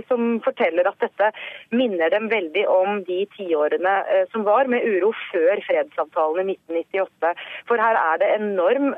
[0.09, 1.29] som forteller at dette
[1.75, 3.95] minner dem veldig om de tiårene
[4.33, 7.33] som var med uro før fredsavtalen i 1998.
[7.71, 8.93] For her er det enorm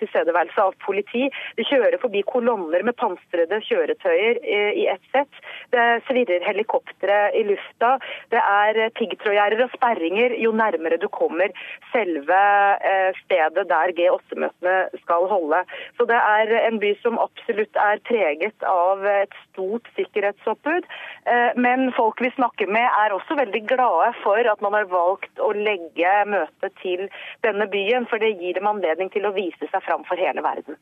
[0.00, 1.28] tilstedeværelse av politi.
[1.58, 5.42] De kjører forbi kolonner med pansrede kjøretøyer i ett sett.
[5.74, 5.86] Det
[6.24, 7.98] svirrer helikoptre i lufta.
[8.30, 11.52] Det er piggtrådgjerder og sperringer jo nærmere du kommer
[11.92, 12.40] selve
[12.84, 15.64] eh, stedet der G8-møtene skal holde.
[15.96, 20.88] Så det er en by som absolutt er preget av et stort sikkerhetsoppbud.
[21.26, 25.38] Eh, men folk vi snakker med er også veldig glade for at man har valgt
[25.40, 27.08] å legge møtet til
[27.44, 30.78] denne byen, for det gir dem anledning til å vise seg fram for hele verden.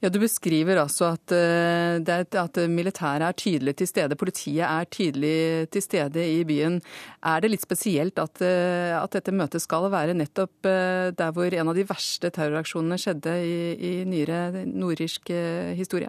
[0.00, 5.68] Ja, Du beskriver altså at, eh, at militæret er tydelig til stede, politiet er tydelig
[5.70, 6.80] til stede i byen.
[7.22, 11.52] Er det litt spesielt at, eh, at dette møtet skal være nettopp eh, der hvor
[11.52, 15.28] en av de verste terroraksjonene skjedde i, i nyere nordirsk
[15.76, 16.08] historie?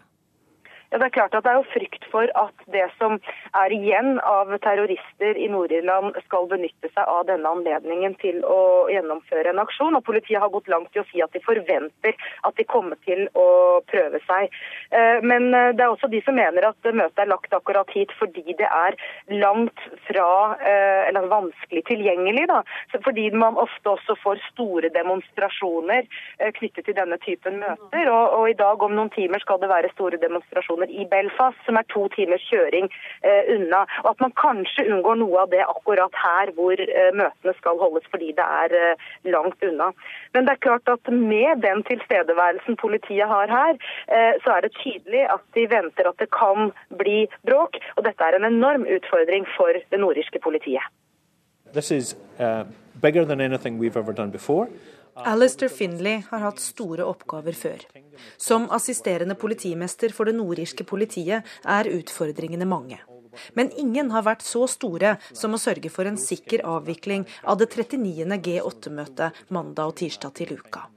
[0.92, 3.14] Ja, Det er klart at det er jo frykt for at det som
[3.56, 9.54] er igjen av terrorister i Nord-Irland skal benytte seg av denne anledningen til å gjennomføre
[9.54, 9.96] en aksjon.
[9.96, 13.24] Og Politiet har gått langt i å si at de forventer at de kommer til
[13.40, 14.52] å prøve seg.
[14.92, 18.12] Eh, men eh, det er også de som mener at møtet er lagt akkurat hit
[18.20, 19.00] fordi det er
[19.32, 20.28] langt fra
[20.60, 22.50] eh, eller vanskelig tilgjengelig.
[22.52, 22.66] Da.
[23.08, 26.04] Fordi man ofte også får store demonstrasjoner
[26.60, 28.12] knyttet til denne typen møter.
[28.12, 31.58] Og, og i dag om noen timer skal det være store demonstrasjoner demonstrasjoner i Belfast,
[31.66, 32.90] som er to timers kjøring
[33.24, 33.86] eh, unna.
[34.04, 38.06] Og at man kanskje unngår noe av det akkurat her hvor eh, møtene skal holdes,
[38.12, 38.96] fordi det er eh,
[39.32, 39.92] langt unna.
[40.34, 43.78] Men det er klart at med den tilstedeværelsen politiet har her,
[44.44, 47.78] så er det tydelig at de venter at det kan bli bråk.
[47.98, 50.84] Og dette er en enorm utfordring for det nordirske politiet.
[51.74, 52.64] This is uh,
[53.02, 54.68] bigger than anything we've ever done before.
[55.16, 57.86] Alistair Finlay har hatt store oppgaver før.
[58.38, 63.00] Som assisterende politimester for det nordirske politiet er utfordringene mange.
[63.56, 67.70] Men ingen har vært så store som å sørge for en sikker avvikling av det
[67.72, 68.28] 39.
[68.48, 70.88] G8-møtet mandag og tirsdag til uka.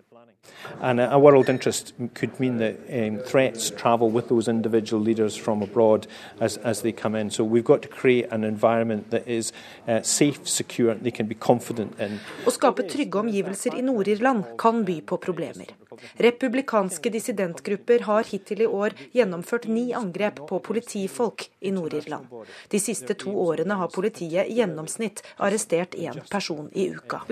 [0.80, 5.62] And a world interest could mean that um, threats travel with those individual leaders from
[5.62, 6.06] abroad
[6.40, 7.30] as, as they come in.
[7.30, 9.52] So we've got to create an environment that is
[9.86, 12.20] uh, safe, secure, they can be confident in.
[12.44, 15.68] Å skape trygge omgivelser i Nord-Irland kan by på problemer.
[16.16, 22.26] Republikanske dissidentgrupper har hittil i år gjennomført ni angrep på politifolk i Nord-Irland.
[22.70, 27.22] De siste to årene har politiet i gjennomsnitt arrestert én person i uka.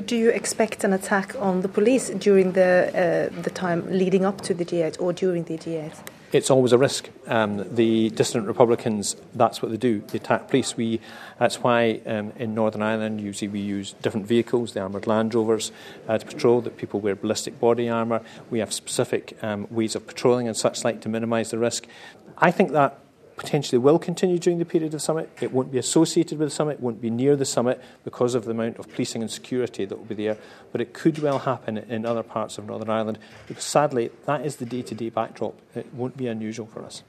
[2.53, 3.51] The, uh, the
[6.41, 6.73] time leading up to the G8 or during the G8?
[6.73, 7.09] it's always a risk.
[7.27, 10.01] Um, the dissident Republicans, that's what they do.
[10.01, 10.77] They attack police.
[10.77, 11.01] We,
[11.39, 15.73] that's why um, in Northern Ireland, usually we use different vehicles, the armoured Land Rovers,
[16.09, 16.61] uh, to patrol.
[16.63, 18.23] That people wear ballistic body armour.
[18.51, 21.87] We have specific um, ways of patrolling and such like to minimise the risk.
[22.39, 22.99] I think that
[23.43, 25.29] potentially will continue during the period of summit.
[25.41, 28.53] It won't be associated with the summit, won't be near the summit because of the
[28.53, 30.37] amount of policing and security that will be there.
[30.73, 34.57] But it could well happen in other parts of Northern Ireland because sadly that is
[34.57, 35.55] the day-to-day backdrop.
[35.75, 37.03] It won't be unusual for us.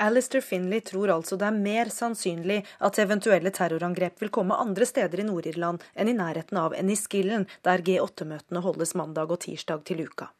[0.00, 5.18] Alistair Finley tror altså det er mer sannsynlig at eventuelle terrorangrep vil komme andre steder
[5.18, 10.30] i Nord-Irland enn i nærheten av Enniskillen, der G8-møtene holdes mandag og tirsdag til uka.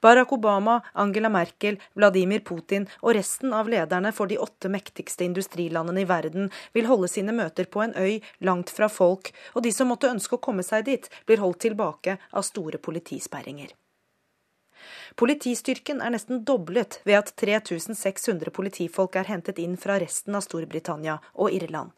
[0.00, 6.04] Barack Obama, Angela Merkel, Vladimir Putin og resten av lederne for de åtte mektigste industrilandene
[6.04, 9.90] i verden vil holde sine møter på en øy langt fra folk, og de som
[9.92, 13.74] måtte ønske å komme seg dit, blir holdt tilbake av store politisperringer.
[15.18, 21.18] Politistyrken er nesten doblet ved at 3600 politifolk er hentet inn fra resten av Storbritannia
[21.34, 21.90] og Irland.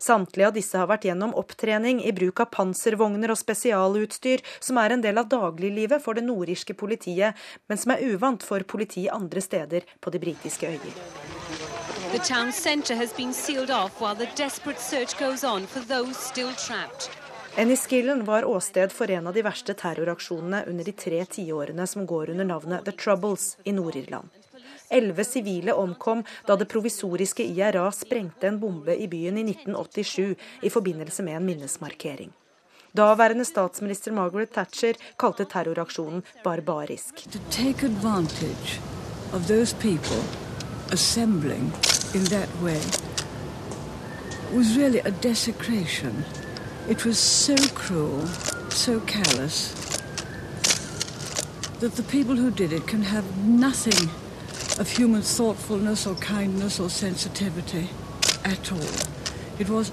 [0.00, 4.94] Samtlige av disse har vært gjennom opptrening i bruk av panservogner og spesialutstyr, som er
[4.94, 7.36] en del av dagliglivet for det nordirske politiet,
[7.68, 10.96] men som er uvant for politi andre steder på de britiske øyer.
[12.12, 16.16] The town centre has been sealed off while the desperate search goes on for those
[16.16, 17.10] still trapped.
[17.56, 22.30] Enniskillen var åsted for en av de verste terroraksjonene under de tre tiårene som går
[22.30, 24.39] under navnet The Troubles i Nord-Irland.
[24.90, 30.70] Elleve sivile omkom da det provisoriske IRA sprengte en bombe i byen i 1987 i
[30.70, 32.32] forbindelse med en minnesmarkering.
[32.96, 37.22] Daværende statsminister Margaret Thatcher kalte terroraksjonen barbarisk.
[44.52, 46.24] was really a desecration.
[46.88, 48.26] It was so cruel,
[48.70, 49.72] so callous,
[51.78, 54.10] that the people who did it can have nothing
[54.80, 57.88] of human thoughtfulness or kindness or sensitivity
[58.44, 58.94] at all.
[59.58, 59.92] It was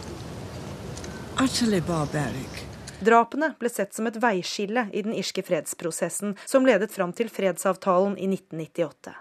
[1.38, 2.64] utterly barbaric.
[3.00, 8.16] Drapene ble sett som et veiskille i den irske fredsprosessen som ledet fram til fredsavtalen
[8.18, 9.14] i 1998.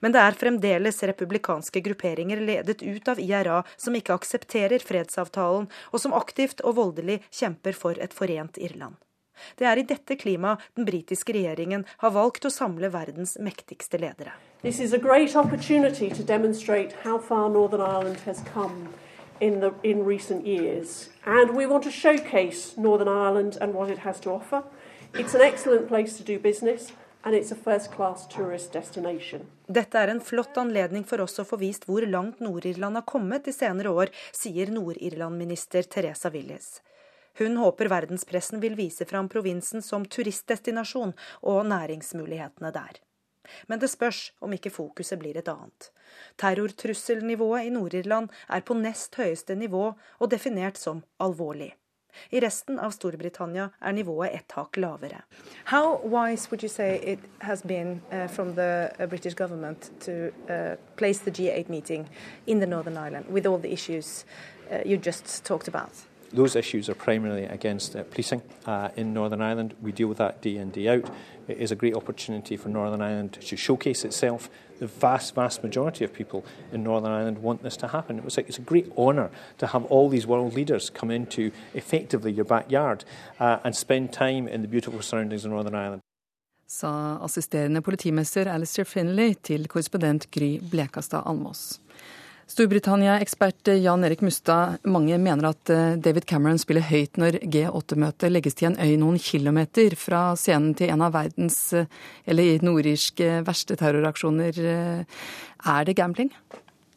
[0.00, 6.02] Men det er fremdeles republikanske grupperinger ledet ut av IRA som ikke aksepterer fredsavtalen, og
[6.02, 8.96] som aktivt og voldelig kjemper for et forent Irland.
[9.56, 14.34] Det er i dette klimaet den britiske regjeringen har valgt å samle verdens mektigste ledere.
[14.62, 18.88] This is a great opportunity to demonstrate how far Northern Ireland has come
[19.40, 21.08] in, the, in recent years.
[21.24, 24.62] And we want to showcase Northern Ireland and what it has to offer.
[25.14, 26.92] It's an excellent place to do business.
[29.66, 33.48] Dette er en flott anledning for oss å få vist hvor langt Nord-Irland har kommet
[33.48, 36.76] de senere år, sier Nord-Irland-minister Teresa Willis.
[37.38, 43.00] Hun håper verdenspressen vil vise fram provinsen som turistdestinasjon og næringsmulighetene der.
[43.66, 45.90] Men det spørs om ikke fokuset blir et annet.
[46.40, 51.74] Terrortrusselnivået i Nord-Irland er på nest høyeste nivå og definert som alvorlig.
[52.30, 55.20] I resten av Storbritannia er nivået ett hakk lavere.
[55.68, 61.18] How wise would you say it has been uh, from the uh, British uh, place
[61.18, 62.08] the G8 meeting
[62.46, 64.24] in the Northern Ireland with all the issues
[64.72, 65.92] uh, you just talked about?
[66.32, 69.74] Those issues are primarily against uh, policing uh, in Northern Ireland.
[69.80, 71.08] We deal with that day in, day out.
[71.48, 74.50] It is a great opportunity for Northern Ireland to showcase itself.
[74.78, 78.18] The vast, vast majority of people in Northern Ireland want this to happen.
[78.18, 81.50] It was like, it's a great honour to have all these world leaders come into
[81.74, 83.04] effectively your backyard
[83.40, 86.02] uh, and spend time in the beautiful surroundings of Northern Ireland.
[86.66, 91.80] Sa assisterende politimester Alistair Finlay til korrespondent Gry Blekastad Almås.
[92.46, 98.54] Storbritannia-ekspert Jan Erik Mustad, mange mener at eh, David Cameron spiller høyt når G8-møtet legges
[98.54, 101.90] til en øy noen kilometer fra scenen til en av verdens, eh,
[102.30, 104.62] eller nordirske, verste terroraksjoner.
[104.62, 105.26] Eh,
[105.74, 106.30] er det gambling?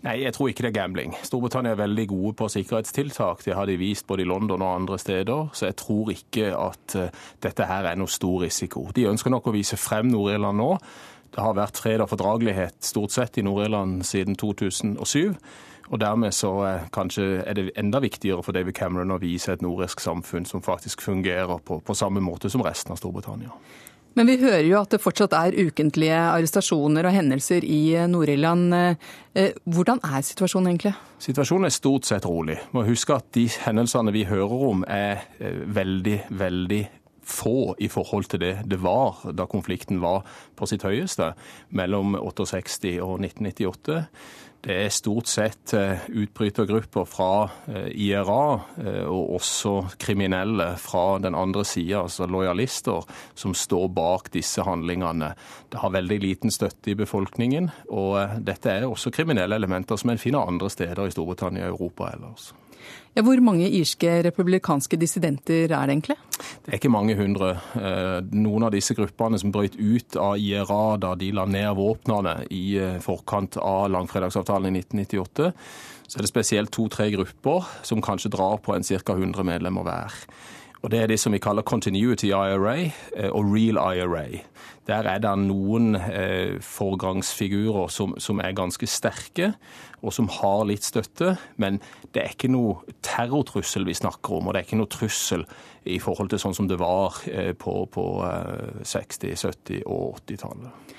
[0.06, 1.18] Nei, jeg tror ikke det er gambling.
[1.26, 3.42] Storbritannia er veldig gode på sikkerhetstiltak.
[3.42, 5.50] Det har de vist både i London og andre steder.
[5.58, 7.00] Så jeg tror ikke at
[7.42, 8.86] dette her er noe stor risiko.
[8.96, 10.76] De ønsker nok å vise frem Nord-Irland nå.
[11.34, 15.36] Det har vært fred og fordragelighet stort sett i Nord-Irland siden 2007.
[15.90, 19.64] Og dermed så eh, kanskje er det enda viktigere for David Cameron å vise et
[19.66, 23.54] nordisk samfunn som faktisk fungerer på, på samme måte som resten av Storbritannia.
[24.18, 28.74] Men vi hører jo at det fortsatt er ukentlige arrestasjoner og hendelser i eh, Nord-Irland.
[29.34, 30.94] Eh, hvordan er situasjonen egentlig?
[31.22, 32.60] Situasjonen er stort sett rolig.
[32.76, 36.84] Må huske at de hendelsene vi hører om er veldig, veldig
[37.30, 40.26] få i forhold til det det var da konflikten var
[40.58, 41.34] på sitt høyeste
[41.70, 44.04] mellom 68 og 1998.
[44.60, 51.38] Det er stort sett eh, utbrytergrupper fra eh, IRA eh, og også kriminelle fra den
[51.40, 53.08] andre sida, altså lojalister,
[53.40, 55.32] som står bak disse handlingene.
[55.72, 60.20] Det har veldig liten støtte i befolkningen, og dette er også kriminelle elementer som en
[60.20, 62.52] finner andre steder i Storbritannia og Europa ellers.
[63.18, 66.18] Ja, hvor mange irske republikanske dissidenter er det egentlig?
[66.64, 67.50] Det er ikke mange hundre.
[67.76, 72.36] Eh, noen av disse gruppene som brøt ut av IRA da de la ned våpnene
[72.54, 75.52] i eh, forkant av langfredagsavtalen i 1998,
[76.10, 79.18] så er det spesielt to-tre grupper som kanskje drar på en ca.
[79.18, 80.16] 100 medlemmer hver.
[80.82, 84.40] Og Det er det som vi kaller continuity IRA eh, og real IRA.
[84.88, 89.54] Der er det noen eh, foregangsfigurer som, som, er ganske sterke,
[90.02, 91.36] og som har litt støtte.
[91.58, 91.82] Men
[92.14, 95.46] det er ikke noe terrortrussel vi snakker om, og det er ikke noe trussel
[95.90, 100.96] i forhold til sånn som det var eh, på, på eh, 60-, 70- og 80-tallet.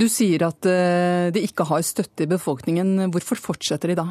[0.00, 3.10] Du sier at eh, de ikke har støtte i befolkningen.
[3.12, 4.06] Hvorfor fortsetter de da?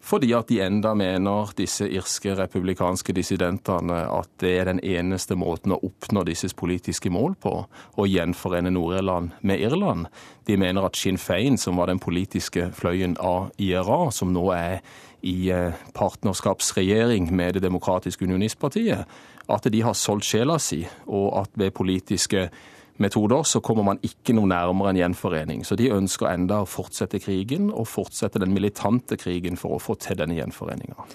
[0.00, 5.74] Fordi at de enda mener, disse irske republikanske dissidentene, at det er den eneste måten
[5.76, 10.08] å oppnå disse politiske mål på, å gjenforene Nord-Irland med Irland.
[10.48, 14.80] De mener at Sinn Fein, som var den politiske fløyen av IRA, som nå er
[15.20, 19.04] i eh, partnerskapsregjering med Det demokratiske unionistpartiet,
[19.50, 22.48] at de har solgt sjela si, og at ved politiske
[23.02, 25.64] metoder, så kommer man ikke noe nærmere en gjenforening.
[25.66, 29.96] Så de ønsker enda å fortsette krigen, og fortsette den militante krigen for å få
[30.00, 31.08] til denne gjenforeninga.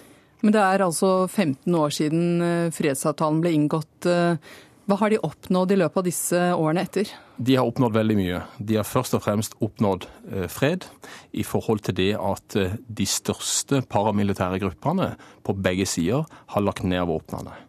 [0.45, 4.05] Men det er altså 15 år siden eh, fredsavtalen ble inngått.
[4.05, 4.37] Eh,
[4.85, 7.09] hva har de oppnådd i løpet av disse årene etter?
[7.41, 8.41] De har oppnådd veldig mye.
[8.61, 10.85] De har først og fremst oppnådd eh, fred
[11.33, 15.15] i forhold til det at de største paramilitære gruppene
[15.45, 17.64] på begge sider har lagt ned våpnene.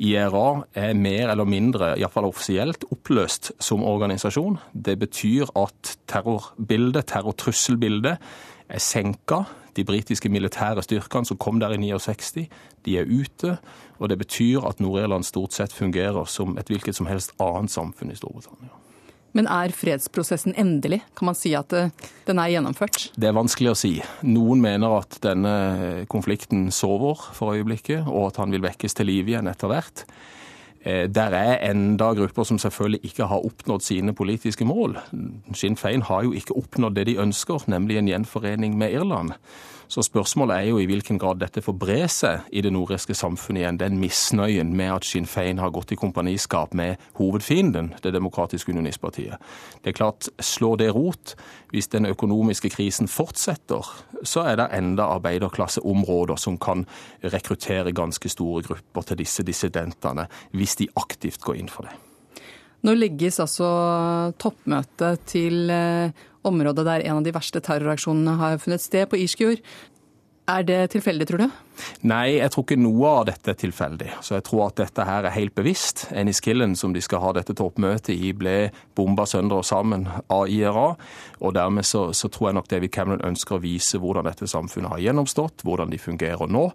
[0.00, 4.56] IRA er mer eller mindre, iallfall offisielt, oppløst som organisasjon.
[4.72, 8.16] Det betyr at terrorbildet, terrortrusselbildet,
[8.70, 9.42] er senka.
[9.76, 12.48] De britiske militære styrkene som kom der i 69,
[12.86, 13.58] de er ute.
[13.98, 18.14] Og det betyr at Nord-Irland stort sett fungerer som et hvilket som helst annet samfunn
[18.14, 18.72] i Storbritannia.
[19.36, 21.00] Men er fredsprosessen endelig?
[21.18, 21.92] Kan man si at eh,
[22.26, 23.10] den er gjennomført?
[23.14, 23.92] Det er vanskelig å si.
[24.26, 25.54] Noen mener at denne
[26.10, 30.04] konflikten sover for øyeblikket, og at han vil vekkes til live igjen etter hvert.
[30.82, 34.96] Eh, der er enda grupper som selvfølgelig ikke har oppnådd sine politiske mål.
[35.54, 39.36] Sinn Fein har jo ikke oppnådd det de ønsker, nemlig en gjenforening med Irland.
[39.90, 43.64] Så spørsmålet er jo i hvilken grad dette får bre seg i det nordiske samfunnet
[43.64, 43.78] igjen.
[43.80, 49.34] Den misnøyen med at Sinn Fein har gått i kompaniskap med hovedfienden, Det demokratiske unionistpartiet.
[49.82, 51.34] Det er klart, slår det rot,
[51.72, 53.82] hvis den økonomiske krisen fortsetter,
[54.22, 56.86] så er det enda arbeiderklasseområder som kan
[57.22, 61.98] rekruttere ganske store grupper til disse dissidentene, hvis de aktivt går inn for det.
[62.86, 66.12] Nå legges altså toppmøtet til eh,
[66.46, 69.64] området der en av de verste terroraksjonene har funnet sted, på Irskjord.
[70.50, 71.50] Er det tilfeldig, tror du?
[72.10, 74.08] Nei, jeg tror ikke noe av dette er tilfeldig.
[74.24, 76.08] Så jeg tror at dette her er helt bevisst.
[76.16, 80.88] Enniskillen, som de skal ha dette toppmøtet i, ble bomba sønder og sammen av IRA.
[81.38, 84.96] Og dermed så, så, tror jeg nok David Cameron ønsker å vise hvordan dette samfunnet
[84.96, 86.66] har gjennomstått, hvordan de fungerer nå,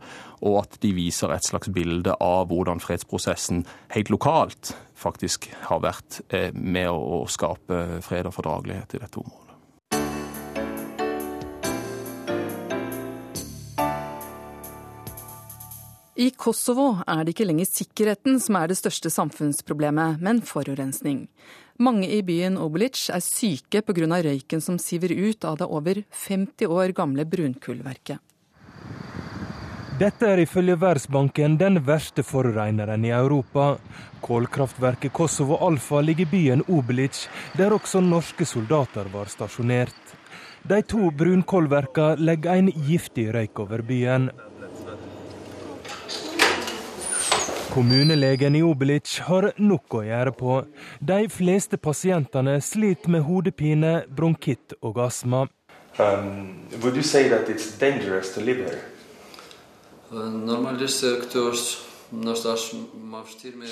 [0.46, 3.66] og at de viser et slags bilde av hvordan fredsprosessen
[3.98, 9.45] helt lokalt faktisk har vært eh, med å skape fred og fordragelighet i dette området.
[16.16, 21.26] I Kosovo er det ikke lenger sikkerheten som er det største samfunnsproblemet, men forurensning.
[21.76, 24.08] Mange i byen Obelic er syke pga.
[24.24, 28.20] røyken som siver ut av det over 50 år gamle brunkullverket.
[30.00, 33.78] Dette er ifølge Verdensbanken den verste forureineren i Europa.
[34.22, 40.16] Kålkraftverket Kosovo Alfa ligger i byen Obelic, der også norske soldater var stasjonert.
[40.64, 44.32] De to brunkullverkene legger en giftig røyk over byen.
[47.76, 50.54] Kommunelegen i Obelic har nok å gjøre på.
[51.04, 55.42] De fleste pasientene sliter med hodepine, bronkitt og astma.
[56.00, 58.80] Um, would you say that it's dangerous to live here?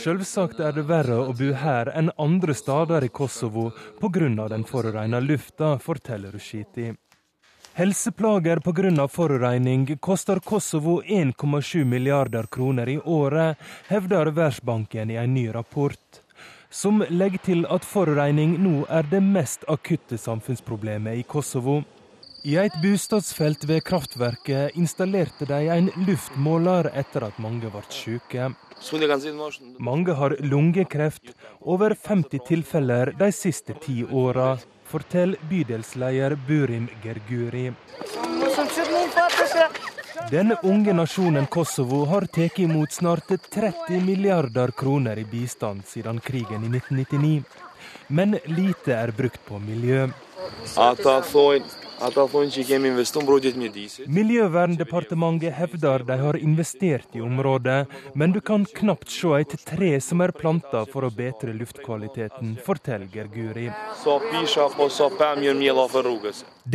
[0.04, 3.70] Selvsagt er det verre å bo her enn andre steder i Kosovo
[4.02, 4.50] pga.
[4.50, 6.92] den forurensa lufta, forteller Rushiti.
[7.76, 9.08] Helseplager pga.
[9.08, 13.58] forurensning koster Kosovo 1,7 milliarder kroner i året,
[13.88, 16.22] hevder Verdensbanken i en ny rapport.
[16.70, 21.80] Som legger til at forurensning nå er det mest akutte samfunnsproblemet i Kosovo.
[22.46, 28.52] I et bostadsfelt ved kraftverket installerte de en luftmåler etter at mange ble syke.
[29.80, 34.60] Mange har lungekreft, over 50 tilfeller de siste ti åra
[34.94, 37.74] forteller bydelsleder Burim Gerguri.
[40.32, 46.68] Den unge nasjonen Kosovo har tatt imot snart 30 milliarder kroner i bistand siden krigen
[46.68, 47.44] i 1999.
[48.08, 50.08] Men lite er brukt på miljø.
[54.08, 60.20] Miljøverndepartementet hevder de har investert i området, men du kan knapt se et tre som
[60.26, 63.70] er planta for å bedre luftkvaliteten, forteller Guri.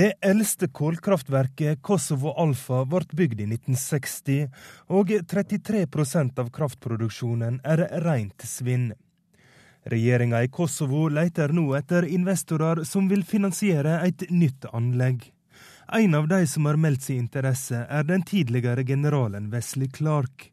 [0.00, 4.48] Det eldste kullkraftverket Kosovo Alfa ble bygd i 1960,
[4.88, 8.94] og 33% av kraftproduksjonen er rent svinn.
[9.88, 15.22] Regjeringa i Kosovo leter nå etter investorer som vil finansiere et nytt anlegg.
[15.96, 20.50] En av de som har meldt sin interesse, er den tidligere generalen Wesley Clark.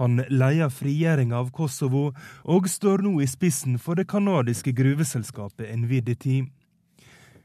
[0.00, 2.08] Han leier frigjøringa av Kosovo,
[2.42, 6.40] og står nå i spissen for det canadiske gruveselskapet Envidity.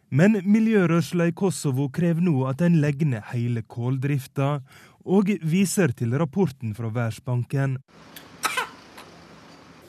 [0.10, 4.64] Men miljørørsla i Kosovo krever nå at en legger ned hele kåldrifta,
[5.06, 7.78] og viser til rapporten fra Verdensbanken.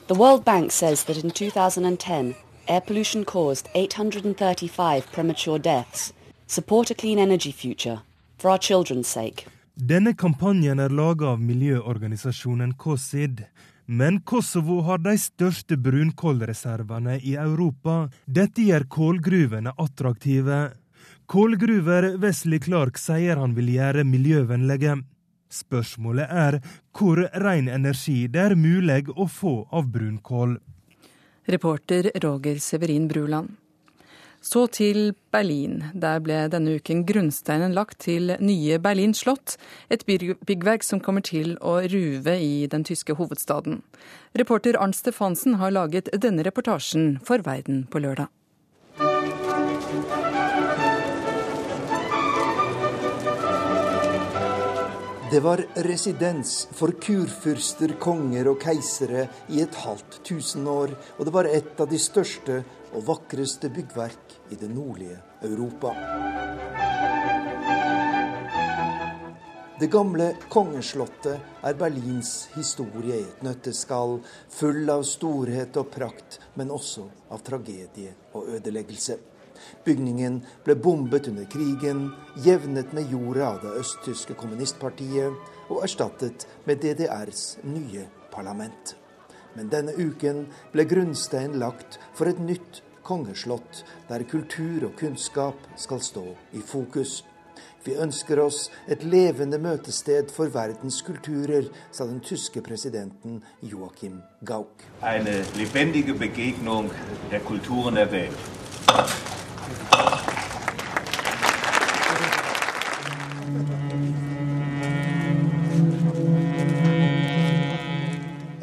[0.09, 2.35] The World Bank says that in 2010,
[2.67, 6.15] air pollution caused 835 premature deaths.
[6.47, 8.01] Support a clean energy future,
[8.39, 9.45] for our children's sake.
[9.75, 13.45] Denne kampanjen er laga av miljøorganisasjonen COSID.
[13.85, 18.09] Men Kosovo har de største brunkålreservene i Europa.
[18.25, 20.71] Dette gjør kålgruvene attraktive.
[21.27, 25.03] Kålgruver Wesley Clark sier han vil gjøre miljøvennlige.
[25.49, 26.59] Spørsmålet er
[26.97, 30.59] hvor ren energi det er mulig å få av brunkål.
[31.49, 33.57] Reporter Roger Severin Bruland.
[34.41, 35.81] Så til Berlin.
[35.95, 39.57] Der ble denne uken grunnsteinen lagt til nye Berlin slott,
[39.91, 43.83] et byggverk som kommer til å ruve i den tyske hovedstaden.
[44.39, 48.31] Reporter Arnt Stefansen har laget denne reportasjen for Verden på lørdag.
[55.31, 61.35] Det var residens for kurfyrster, konger og keisere i et halvt tusen år, og det
[61.35, 62.63] var et av de største
[62.97, 65.93] og vakreste byggverk i det nordlige Europa.
[69.79, 76.73] Det gamle kongeslottet er Berlins historie i et nøtteskall, full av storhet og prakt, men
[76.73, 79.21] også av tragedie og ødeleggelse.
[79.85, 82.11] Bygningen ble bombet under krigen,
[82.45, 88.97] jevnet med jorda av det østtyske kommunistpartiet og erstattet med DDRs nye parlament.
[89.57, 96.03] Men denne uken ble grunnstein lagt for et nytt kongeslott, der kultur og kunnskap skal
[96.05, 97.23] stå i fokus.
[97.85, 104.85] Vi ønsker oss et levende møtested for verdens kulturer, sa den tyske presidenten Joachim Gauck.
[105.03, 106.91] Eine lebendige Begegnung
[107.31, 109.38] der Kulturen der Welt.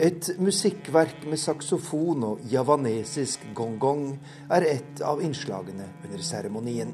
[0.06, 4.04] Et musikkverk med saksofon og javanesisk gong-gong
[4.54, 6.92] er et av innslagene under seremonien.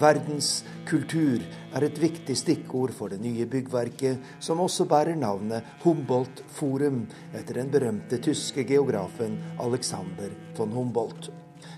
[0.00, 0.48] Verdens
[0.88, 1.44] kultur
[1.76, 7.04] er et viktig stikkord for det nye byggverket, som også bærer navnet Humboldt Forum,
[7.36, 11.28] etter den berømte tyske geografen Alexander von Humboldt.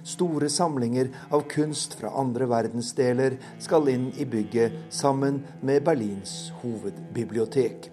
[0.07, 7.91] Store samlinger av kunst fra andre verdensdeler skal inn i bygget sammen med Berlins hovedbibliotek.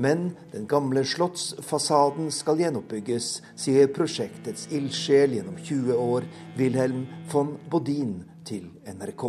[0.00, 3.26] Men den gamle slottsfasaden skal gjenoppbygges,
[3.60, 9.24] sier prosjektets ildsjel gjennom 20 år, Wilhelm von Bodin til NRK.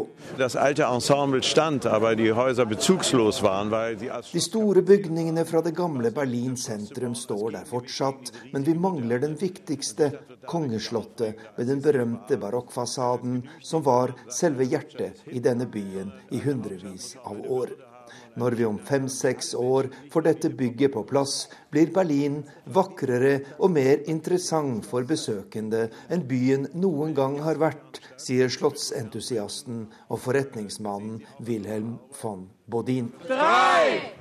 [4.31, 9.35] De store bygningene fra det gamle Berlin sentrum står der fortsatt, men vi mangler den
[9.43, 10.13] viktigste,
[10.47, 17.43] kongeslottet med den berømte barokkfasaden, som var selve hjertet i denne byen i hundrevis av
[17.51, 17.90] år.
[18.39, 24.05] Når vi om fem-seks år får dette bygget på plass, blir Berlin vakrere og mer
[24.11, 32.47] interessant for besøkende enn byen noen gang har vært, sier slottsentusiasten og forretningsmannen Wilhelm von
[32.71, 33.11] Bodin.
[33.27, 34.13] Drei,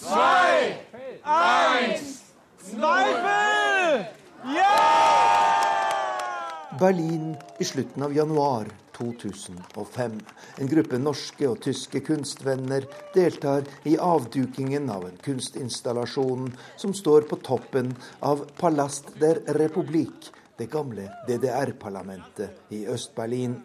[0.00, 0.78] zwei,
[1.24, 2.18] eins,
[2.68, 4.04] Zweifel!
[4.56, 4.74] Ja!
[6.78, 10.20] Berlin i slutten av januar 2005.
[10.58, 17.40] En gruppe norske og tyske kunstvenner deltar i avdukingen av en kunstinstallasjon som står på
[17.46, 23.60] toppen av Palast der Republik, det gamle DDR-parlamentet i Øst-Berlin.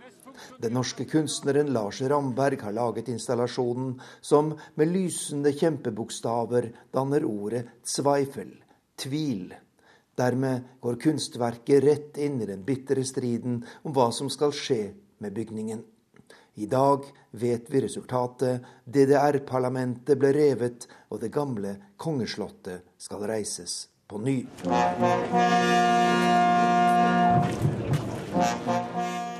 [0.62, 8.58] Den norske kunstneren Lars Ramberg har laget installasjonen som med lysende kjempebokstaver danner ordet 'Zweifel',
[8.98, 9.54] tvil.
[10.18, 14.94] Dermed går kunstverket rett inn i den bitre striden om hva som skal skje
[15.24, 15.84] med bygningen.
[16.56, 18.62] I dag vet vi resultatet.
[18.86, 24.44] DDR-parlamentet ble revet, og det gamle kongeslottet skal reises på ny.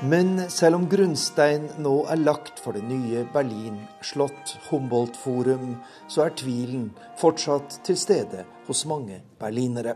[0.04, 5.78] Men selv om grunnstein nå er lagt for det nye Berlin slott, Humboldt-forum,
[6.10, 9.94] så er tvilen fortsatt til stede hos mange berlinere.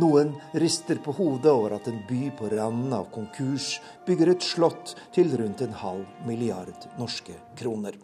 [0.00, 4.94] Noen rister på hodet over at en by på randen av konkurs bygger et slott
[5.14, 7.96] til rundt en halv milliard norske kroner.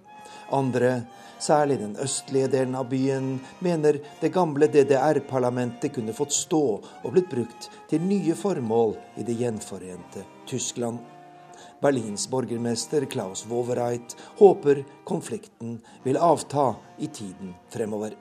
[0.51, 1.03] Andre,
[1.39, 7.31] særlig den østlige delen av byen, mener det gamle DDR-parlamentet kunne fått stå og blitt
[7.31, 10.99] brukt til nye formål i det gjenforente Tyskland.
[11.81, 18.13] Berlins borgermester Klaus Wowereit håper konflikten vil avta i tiden fremover.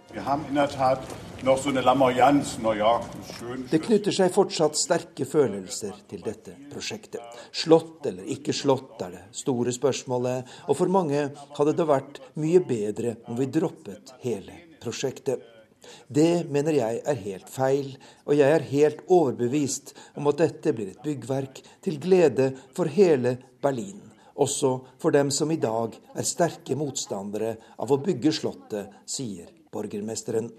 [3.72, 7.44] Det knytter seg fortsatt sterke følelser til dette prosjektet.
[7.52, 11.28] Slått eller ikke slått er det store spørsmålet, og for mange
[11.60, 15.59] hadde det vært mye bedre om vi droppet hele prosjektet.
[16.08, 17.94] Det mener jeg er helt feil,
[18.26, 23.38] og jeg er helt overbevist om at dette blir et byggverk til glede for hele
[23.62, 24.02] Berlin.
[24.40, 30.54] Også for dem som i dag er sterke motstandere av å bygge Slottet, sier borgermesteren.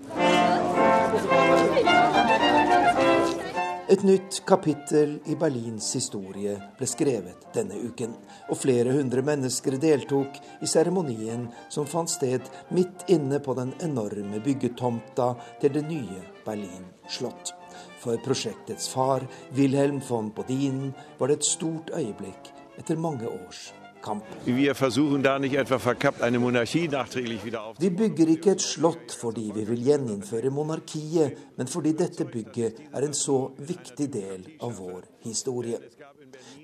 [3.91, 8.13] Et nytt kapittel i Berlins historie ble skrevet denne uken,
[8.47, 14.39] og flere hundre mennesker deltok i seremonien som fant sted midt inne på den enorme
[14.45, 17.51] byggetomta til det nye Berlin slott.
[17.99, 19.27] For prosjektets far,
[19.59, 23.73] Wilhelm von Bodin, var det et stort øyeblikk etter mange års
[24.03, 24.25] kamp.
[27.81, 33.07] Vi bygger ikke et slott fordi vi vil gjeninnføre monarkiet, men fordi dette bygget er
[33.07, 35.79] en så viktig del av vår historie.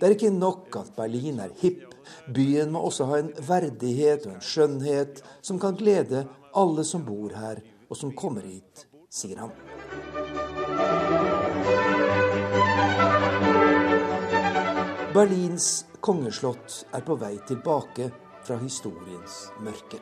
[0.00, 1.94] Det er ikke nok at Berlin er hipp,
[2.34, 6.26] byen må også ha en verdighet og en skjønnhet som kan glede
[6.56, 9.52] alle som bor her og som kommer hit, sier han.
[15.16, 18.10] Berlins kongeslott er på vei tilbake
[18.46, 19.98] fra historiens mørke.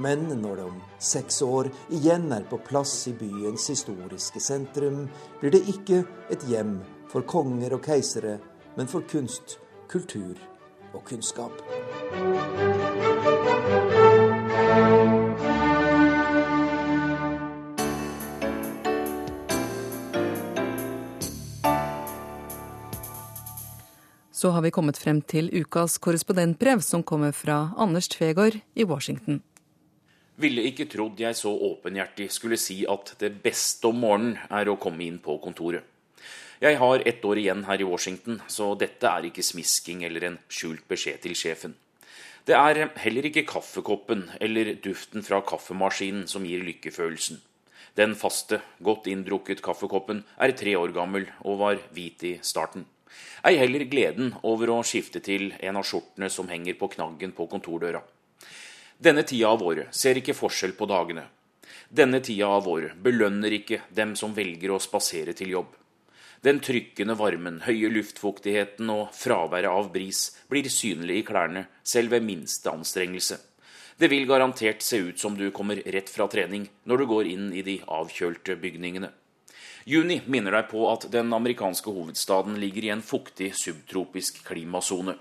[0.00, 5.04] Men når det om seks år igjen er på plass i byens historiske sentrum,
[5.40, 6.78] blir det ikke et hjem
[7.12, 8.38] for konger og keisere,
[8.78, 9.58] men for kunst,
[9.90, 10.38] kultur
[10.94, 11.52] og kunnskap.
[24.38, 29.40] Så har vi kommet frem til ukas korrespondentbrev, som kommer fra Anders Tvegård i Washington.
[30.38, 34.76] Ville ikke trodd jeg så åpenhjertig skulle si at det beste om morgenen er å
[34.78, 35.82] komme inn på kontoret.
[36.62, 40.36] Jeg har ett år igjen her i Washington, så dette er ikke smisking eller en
[40.46, 41.74] skjult beskjed til sjefen.
[42.46, 47.40] Det er heller ikke kaffekoppen eller duften fra kaffemaskinen som gir lykkefølelsen.
[47.98, 52.86] Den faste, godt inndrukket kaffekoppen er tre år gammel og var hvit i starten.
[53.46, 57.48] Ei heller gleden over å skifte til en av skjortene som henger på knaggen på
[57.50, 58.02] kontordøra.
[58.98, 61.28] Denne tida av året ser ikke forskjell på dagene.
[61.88, 65.70] Denne tida av året belønner ikke dem som velger å spasere til jobb.
[66.42, 72.26] Den trykkende varmen, høye luftfuktigheten og fraværet av bris blir synlig i klærne selv ved
[72.26, 73.38] minste anstrengelse.
[73.98, 77.48] Det vil garantert se ut som du kommer rett fra trening når du går inn
[77.50, 79.10] i de avkjølte bygningene.
[79.88, 85.14] Juni minner deg på at den amerikanske hovedstaden ligger i en fuktig subtropisk klimasone.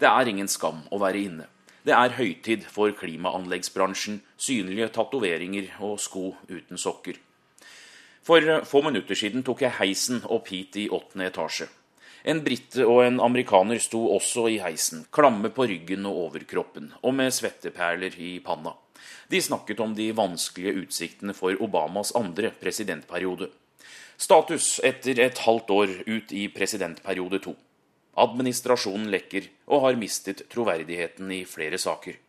[0.00, 1.48] Det er ingen skam å være inne.
[1.84, 7.18] Det er høytid for klimaanleggsbransjen, synlige tatoveringer og sko uten sokker.
[8.24, 11.68] For få minutter siden tok jeg heisen opp hit i åttende etasje.
[12.24, 17.12] En brite og en amerikaner sto også i heisen, klamme på ryggen og overkroppen, og
[17.18, 18.72] med svetteperler i panna.
[19.28, 23.50] De snakket om de vanskelige utsiktene for Obamas andre presidentperiode.
[24.16, 27.54] Status etter et halvt år ut i presidentperiode to.
[28.14, 32.20] Administrasjonen lekker og har mistet troverdigheten i flere saker.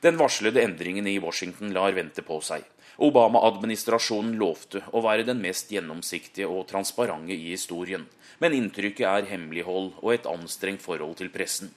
[0.00, 2.64] Den varslede endringen i Washington lar vente på seg.
[3.00, 8.06] Obama-administrasjonen lovte å være den mest gjennomsiktige og transparente i historien,
[8.40, 11.74] men inntrykket er hemmelighold og et anstrengt forhold til pressen.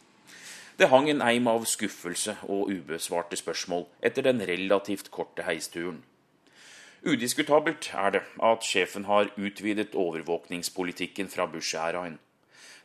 [0.79, 6.01] Det hang en eim av skuffelse og ubesvarte spørsmål etter den relativt korte heisturen.
[7.03, 12.15] Udiskutabelt er det at sjefen har utvidet overvåkningspolitikken fra Bush-æraen.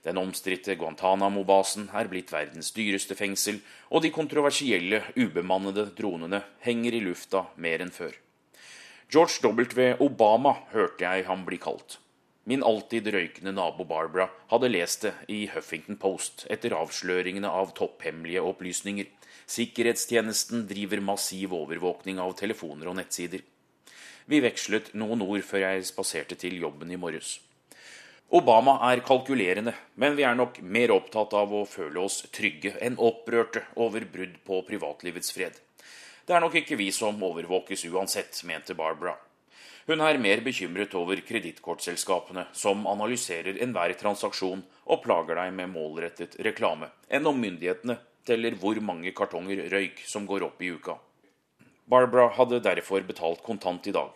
[0.02, 3.60] Den omstridte Guantánamo-basen er blitt verdens dyreste fengsel,
[3.94, 8.16] og de kontroversielle, ubemannede dronene henger i lufta mer enn før.
[9.06, 9.94] George W.
[10.02, 12.00] Obama hørte jeg ham bli kalt.
[12.48, 18.42] Min alltid røykende nabo Barbara hadde lest det i Huffington Post etter avsløringene av topphemmelige
[18.50, 19.06] opplysninger.
[19.46, 23.46] Sikkerhetstjenesten driver massiv overvåkning av telefoner og nettsider.
[24.28, 27.38] Vi vekslet noen ord før jeg spaserte til jobben i morges.
[28.28, 32.98] Obama er kalkulerende, men vi er nok mer opptatt av å føle oss trygge enn
[33.00, 35.56] opprørte over brudd på privatlivets fred.
[36.28, 39.16] Det er nok ikke vi som overvåkes uansett, mente Barbara.
[39.88, 46.36] Hun er mer bekymret over kredittkortselskapene, som analyserer enhver transaksjon og plager deg med målrettet
[46.44, 47.96] reklame, enn om myndighetene
[48.28, 51.00] teller hvor mange kartonger røyk som går opp i uka.
[51.88, 54.10] Barbara hadde derfor betalt kontant i dag.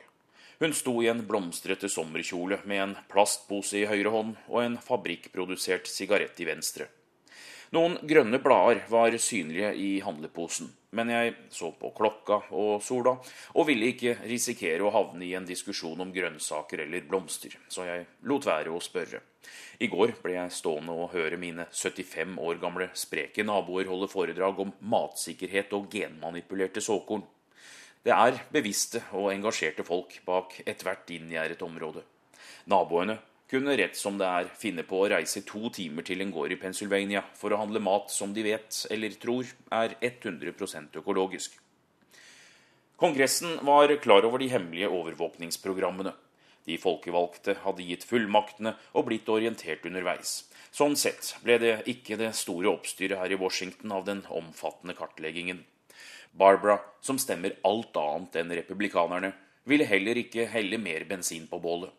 [0.60, 5.88] Hun sto i en blomstrete sommerkjole med en plastpose i høyre hånd og en fabrikkprodusert
[5.88, 6.90] sigarett i venstre.
[7.72, 13.16] Noen grønne blader var synlige i handleposen, men jeg så på klokka og sola,
[13.56, 18.04] og ville ikke risikere å havne i en diskusjon om grønnsaker eller blomster, så jeg
[18.28, 19.24] lot være å spørre.
[19.80, 24.60] I går ble jeg stående og høre mine 75 år gamle spreke naboer holde foredrag
[24.60, 27.24] om matsikkerhet og genmanipulerte såkorn.
[28.02, 32.02] Det er bevisste og engasjerte folk bak ethvert inngjerdet område.
[32.66, 33.18] Naboene
[33.52, 36.58] kunne rett som det er finne på å reise to timer til en gård i
[36.58, 41.58] Pennsylvania for å handle mat som de vet, eller tror, er 100% økologisk.
[42.98, 46.14] Kongressen var klar over de hemmelige overvåkningsprogrammene.
[46.66, 50.44] De folkevalgte hadde gitt fullmaktene og blitt orientert underveis.
[50.74, 55.62] Sånn sett ble det ikke det store oppstyret her i Washington av den omfattende kartleggingen.
[56.32, 59.32] Barbara, som stemmer alt annet enn republikanerne,
[59.68, 61.92] ville heller ikke helle mer bensin på bålet.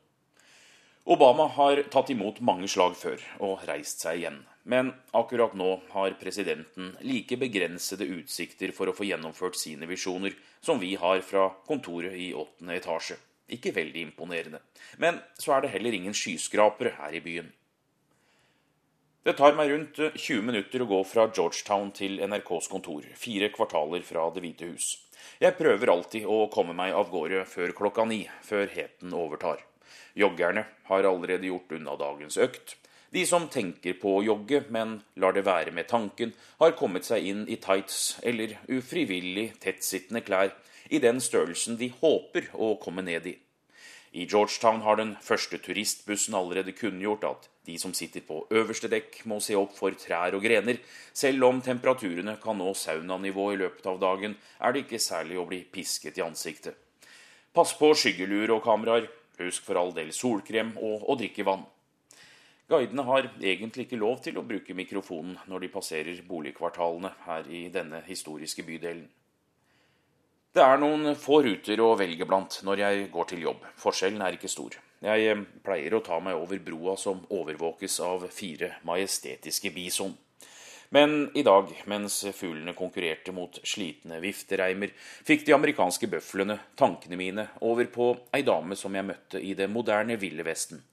[1.03, 4.37] Obama har tatt imot mange slag før og reist seg igjen.
[4.63, 10.79] Men akkurat nå har presidenten like begrensede utsikter for å få gjennomført sine visjoner som
[10.79, 13.19] vi har fra kontoret i åttende etasje.
[13.51, 14.63] Ikke veldig imponerende.
[14.97, 17.51] Men så er det heller ingen skyskrapere her i byen.
[19.23, 23.47] Det tar meg rundt 20 eh, minutter å gå fra Georgetown til NRKs kontor, fire
[23.55, 24.87] kvartaler fra Det hvite hus.
[25.39, 29.63] Jeg prøver alltid å komme meg av gårde før klokka ni, før heten overtar.
[30.19, 32.75] Joggerne har allerede gjort unna dagens økt.
[33.15, 37.23] De som tenker på å jogge, men lar det være med tanken, har kommet seg
[37.23, 40.51] inn i tights eller ufrivillig tettsittende klær
[40.91, 43.37] i den størrelsen de håper å komme ned i.
[44.13, 49.23] I Georgetown har den første turistbussen allerede kunngjort at de som sitter på øverste dekk,
[49.25, 50.77] må se opp for trær og grener.
[51.17, 55.47] Selv om temperaturene kan nå saunanivå i løpet av dagen, er det ikke særlig å
[55.49, 56.77] bli pisket i ansiktet.
[57.53, 59.09] Pass på skyggeluer og kameraer.
[59.39, 61.65] Husk for all del solkrem og å drikke vann.
[62.69, 67.65] Guidene har egentlig ikke lov til å bruke mikrofonen når de passerer boligkvartalene her i
[67.73, 69.07] denne historiske bydelen.
[70.53, 73.63] Det er noen få ruter å velge blant når jeg går til jobb.
[73.81, 74.75] Forskjellen er ikke stor.
[75.01, 80.13] Jeg eh, pleier å ta meg over broa som overvåkes av fire majestetiske bison.
[80.93, 84.93] Men i dag, mens fuglene konkurrerte mot slitne viftereimer,
[85.25, 89.65] fikk de amerikanske bøflene tankene mine over på ei dame som jeg møtte i det
[89.73, 90.83] moderne Ville Vesten.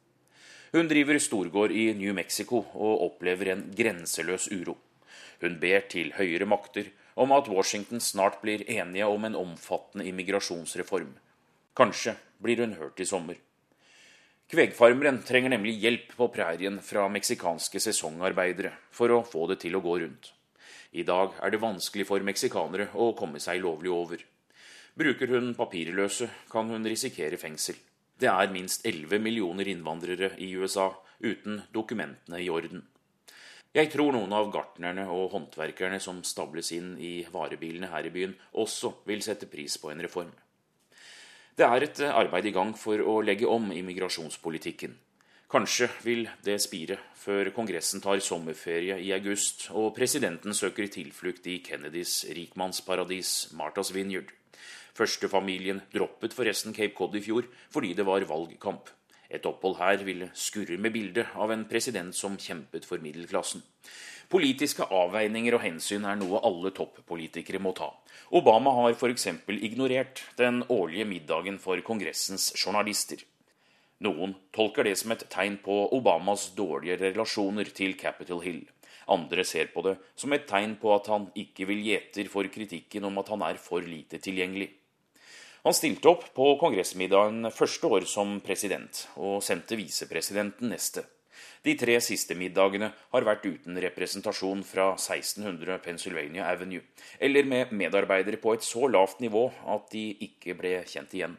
[0.73, 4.79] Hun driver storgård i New Mexico og opplever en grenseløs uro.
[5.45, 6.89] Hun ber til høyere makter
[7.21, 11.13] om at Washington snart blir enige om en omfattende immigrasjonsreform.
[11.77, 13.37] Kanskje blir hun hørt i sommer.
[14.51, 19.83] Kvegfarmeren trenger nemlig hjelp på prærien fra meksikanske sesongarbeidere for å få det til å
[19.85, 20.33] gå rundt.
[20.91, 24.25] I dag er det vanskelig for meksikanere å komme seg lovlig over.
[24.99, 27.77] Bruker hun papirløse, kan hun risikere fengsel.
[28.21, 30.89] Det er minst 11 millioner innvandrere i USA
[31.23, 32.83] uten dokumentene i orden.
[33.71, 38.33] Jeg tror noen av gartnerne og håndverkerne som stables inn i varebilene her i byen,
[38.59, 40.33] også vil sette pris på en reform.
[41.55, 44.97] Det er et eh, arbeid i gang for å legge om immigrasjonspolitikken.
[45.51, 51.61] Kanskje vil det spire før Kongressen tar sommerferie i august og presidenten søker tilflukt i
[51.63, 54.31] Kennedys rikmannsparadis Marthas Vineyard.
[54.99, 58.91] Førstefamilien droppet forresten Cape Cod i fjor fordi det var valgkamp.
[59.31, 63.63] Et opphold her ville skurre med bildet av en president som kjempet for middelklassen.
[64.31, 67.89] Politiske avveininger og hensyn er noe alle toppolitikere må ta.
[68.31, 69.27] Obama har f.eks.
[69.51, 73.23] ignorert den årlige middagen for Kongressens journalister.
[74.07, 78.63] Noen tolker det som et tegn på Obamas dårlige relasjoner til Capitol Hill.
[79.11, 83.07] Andre ser på det som et tegn på at han ikke vil gjeter for kritikken
[83.11, 84.71] om at han er for lite tilgjengelig.
[85.63, 91.05] Han stilte opp på kongressmiddagen første år som president, og sendte visepresidenten neste.
[91.61, 96.81] De tre siste middagene har vært uten representasjon fra 1600 Pennsylvania Avenue,
[97.21, 101.37] eller med medarbeidere på et så lavt nivå at de ikke ble kjent igjen.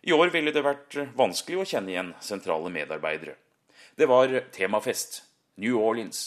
[0.00, 3.36] I år ville det vært vanskelig å kjenne igjen sentrale medarbeidere.
[4.00, 5.26] Det var temafest,
[5.60, 6.24] New Orleans.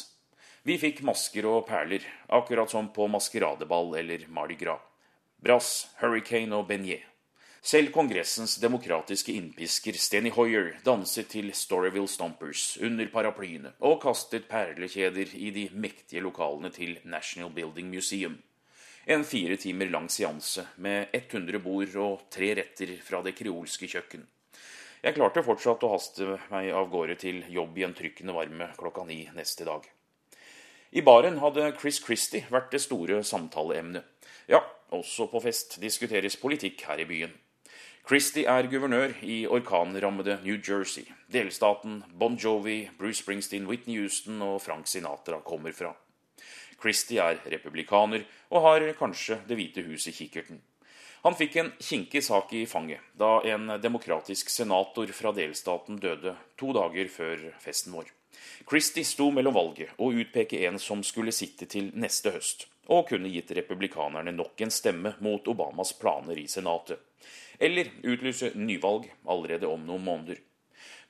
[0.62, 4.93] Vi fikk masker og perler, akkurat som på maskeradeball eller Mardi Gras.
[5.44, 7.04] Brass, hurricane og beignet.
[7.64, 15.34] Selv Kongressens demokratiske innpisker Steny Hoyer danset til Storyville Stompers under paraplyene og kastet perlekjeder
[15.36, 18.38] i de mektige lokalene til National Building Museum.
[19.04, 24.24] En fire timer lang seanse med 100 bord og tre retter fra det kreolske kjøkken.
[25.04, 29.04] Jeg klarte fortsatt å haste meg av gårde til jobb i en trykkende varme klokka
[29.12, 29.84] ni neste dag.
[30.96, 34.13] I baren hadde Chris Christie vært det store samtaleemnet.
[34.48, 34.60] Ja,
[34.92, 37.34] også på fest diskuteres politikk her i byen.
[38.04, 44.62] Christie er guvernør i orkanrammede New Jersey, delstaten Bon Jovi, Bruce Springsteen, Whitney Houston og
[44.62, 45.94] Frank Sinatra kommer fra.
[46.82, 50.60] Christie er republikaner og har kanskje Det hvite hus i kikkerten.
[51.24, 56.74] Han fikk en kinkig sak i fanget da en demokratisk senator fra delstaten døde to
[56.76, 58.12] dager før festen vår.
[58.70, 63.32] Christie sto mellom valget og utpeke en som skulle sitte til neste høst, og kunne
[63.32, 67.00] gitt republikanerne nok en stemme mot Obamas planer i Senatet
[67.60, 70.40] eller utlyse nyvalg allerede om noen måneder.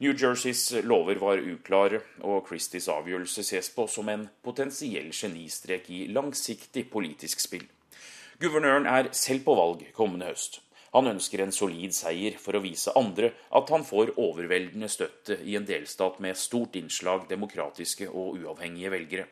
[0.04, 6.06] New Jerseys lover var uklare, og Christies avgjørelse ses på som en potensiell genistrek i
[6.12, 7.66] langsiktig politisk spill.
[8.42, 10.60] Guvernøren er selv på valg kommende høst.
[10.94, 15.58] Han ønsker en solid seier for å vise andre at han får overveldende støtte i
[15.58, 19.30] en delstat med stort innslag demokratiske og uavhengige velgere.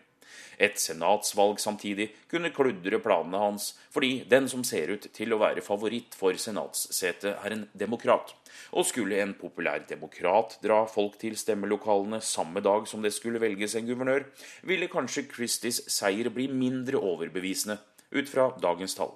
[0.62, 5.64] Et senatsvalg samtidig kunne kludre planene hans, fordi den som ser ut til å være
[5.66, 8.36] favoritt for senatssetet, er en demokrat.
[8.78, 13.76] Og skulle en populær demokrat dra folk til stemmelokalene samme dag som det skulle velges
[13.80, 14.28] en guvernør,
[14.68, 17.80] ville kanskje Christies seier bli mindre overbevisende
[18.12, 19.16] ut fra dagens tall.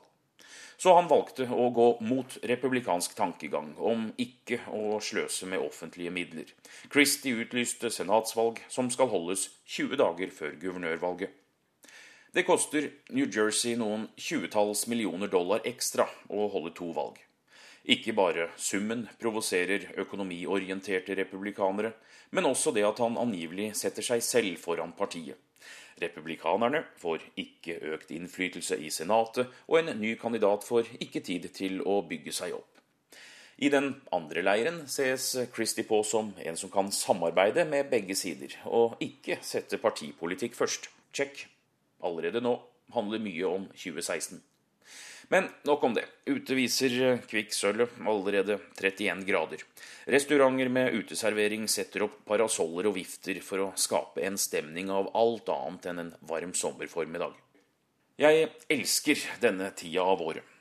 [0.77, 6.51] Så han valgte å gå mot republikansk tankegang om ikke å sløse med offentlige midler.
[6.91, 11.31] Christie utlyste senatsvalg som skal holdes 20 dager før guvernørvalget.
[12.35, 17.21] Det koster New Jersey noen tjuetalls millioner dollar ekstra å holde to valg.
[17.85, 21.93] Ikke bare summen provoserer økonomiorienterte republikanere,
[22.35, 25.37] men også det at han angivelig setter seg selv foran partiet.
[26.01, 31.79] Republikanerne får ikke økt innflytelse i Senatet, og en ny kandidat får ikke tid til
[31.87, 32.71] å bygge seg opp.
[33.63, 38.51] I den andre leiren ses Christie på som en som kan samarbeide med begge sider,
[38.67, 40.89] og ikke sette partipolitikk først.
[41.15, 41.45] Check.
[42.03, 42.57] Allerede nå
[42.91, 44.41] handler mye om 2016.
[45.29, 46.05] Men nok om det.
[46.25, 49.63] Ute viser kvikksølvet allerede 31 grader.
[50.05, 55.49] Restauranter med uteservering setter opp parasoller og vifter for å skape en stemning av alt
[55.49, 57.33] annet enn en varm sommerformiddag.
[58.21, 60.54] Jeg elsker denne tida av året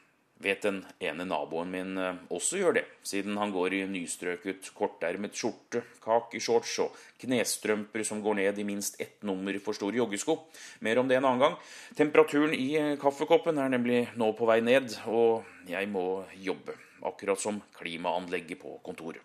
[0.45, 5.36] vet den ene naboen min eh, også gjør det, siden han går i nystrøket kortermet
[5.38, 10.38] skjorte, kakeshorts og knestrømper som går ned i minst ett nummer for store joggesko.
[10.84, 11.59] Mer om det en annen gang.
[11.97, 16.76] Temperaturen i eh, kaffekoppen er nemlig nå på vei ned, og jeg må jobbe.
[17.05, 19.24] Akkurat som klimaanlegget på kontoret.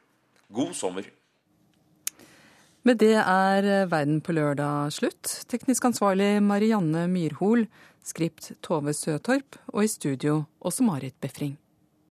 [0.52, 1.06] God sommer.
[2.88, 5.28] Med det er Verden på lørdag slutt.
[5.52, 7.68] Teknisk ansvarlig Marianne Myrhol.
[8.04, 11.60] Skript Tove Søtorp, og i studio også Marit Befring.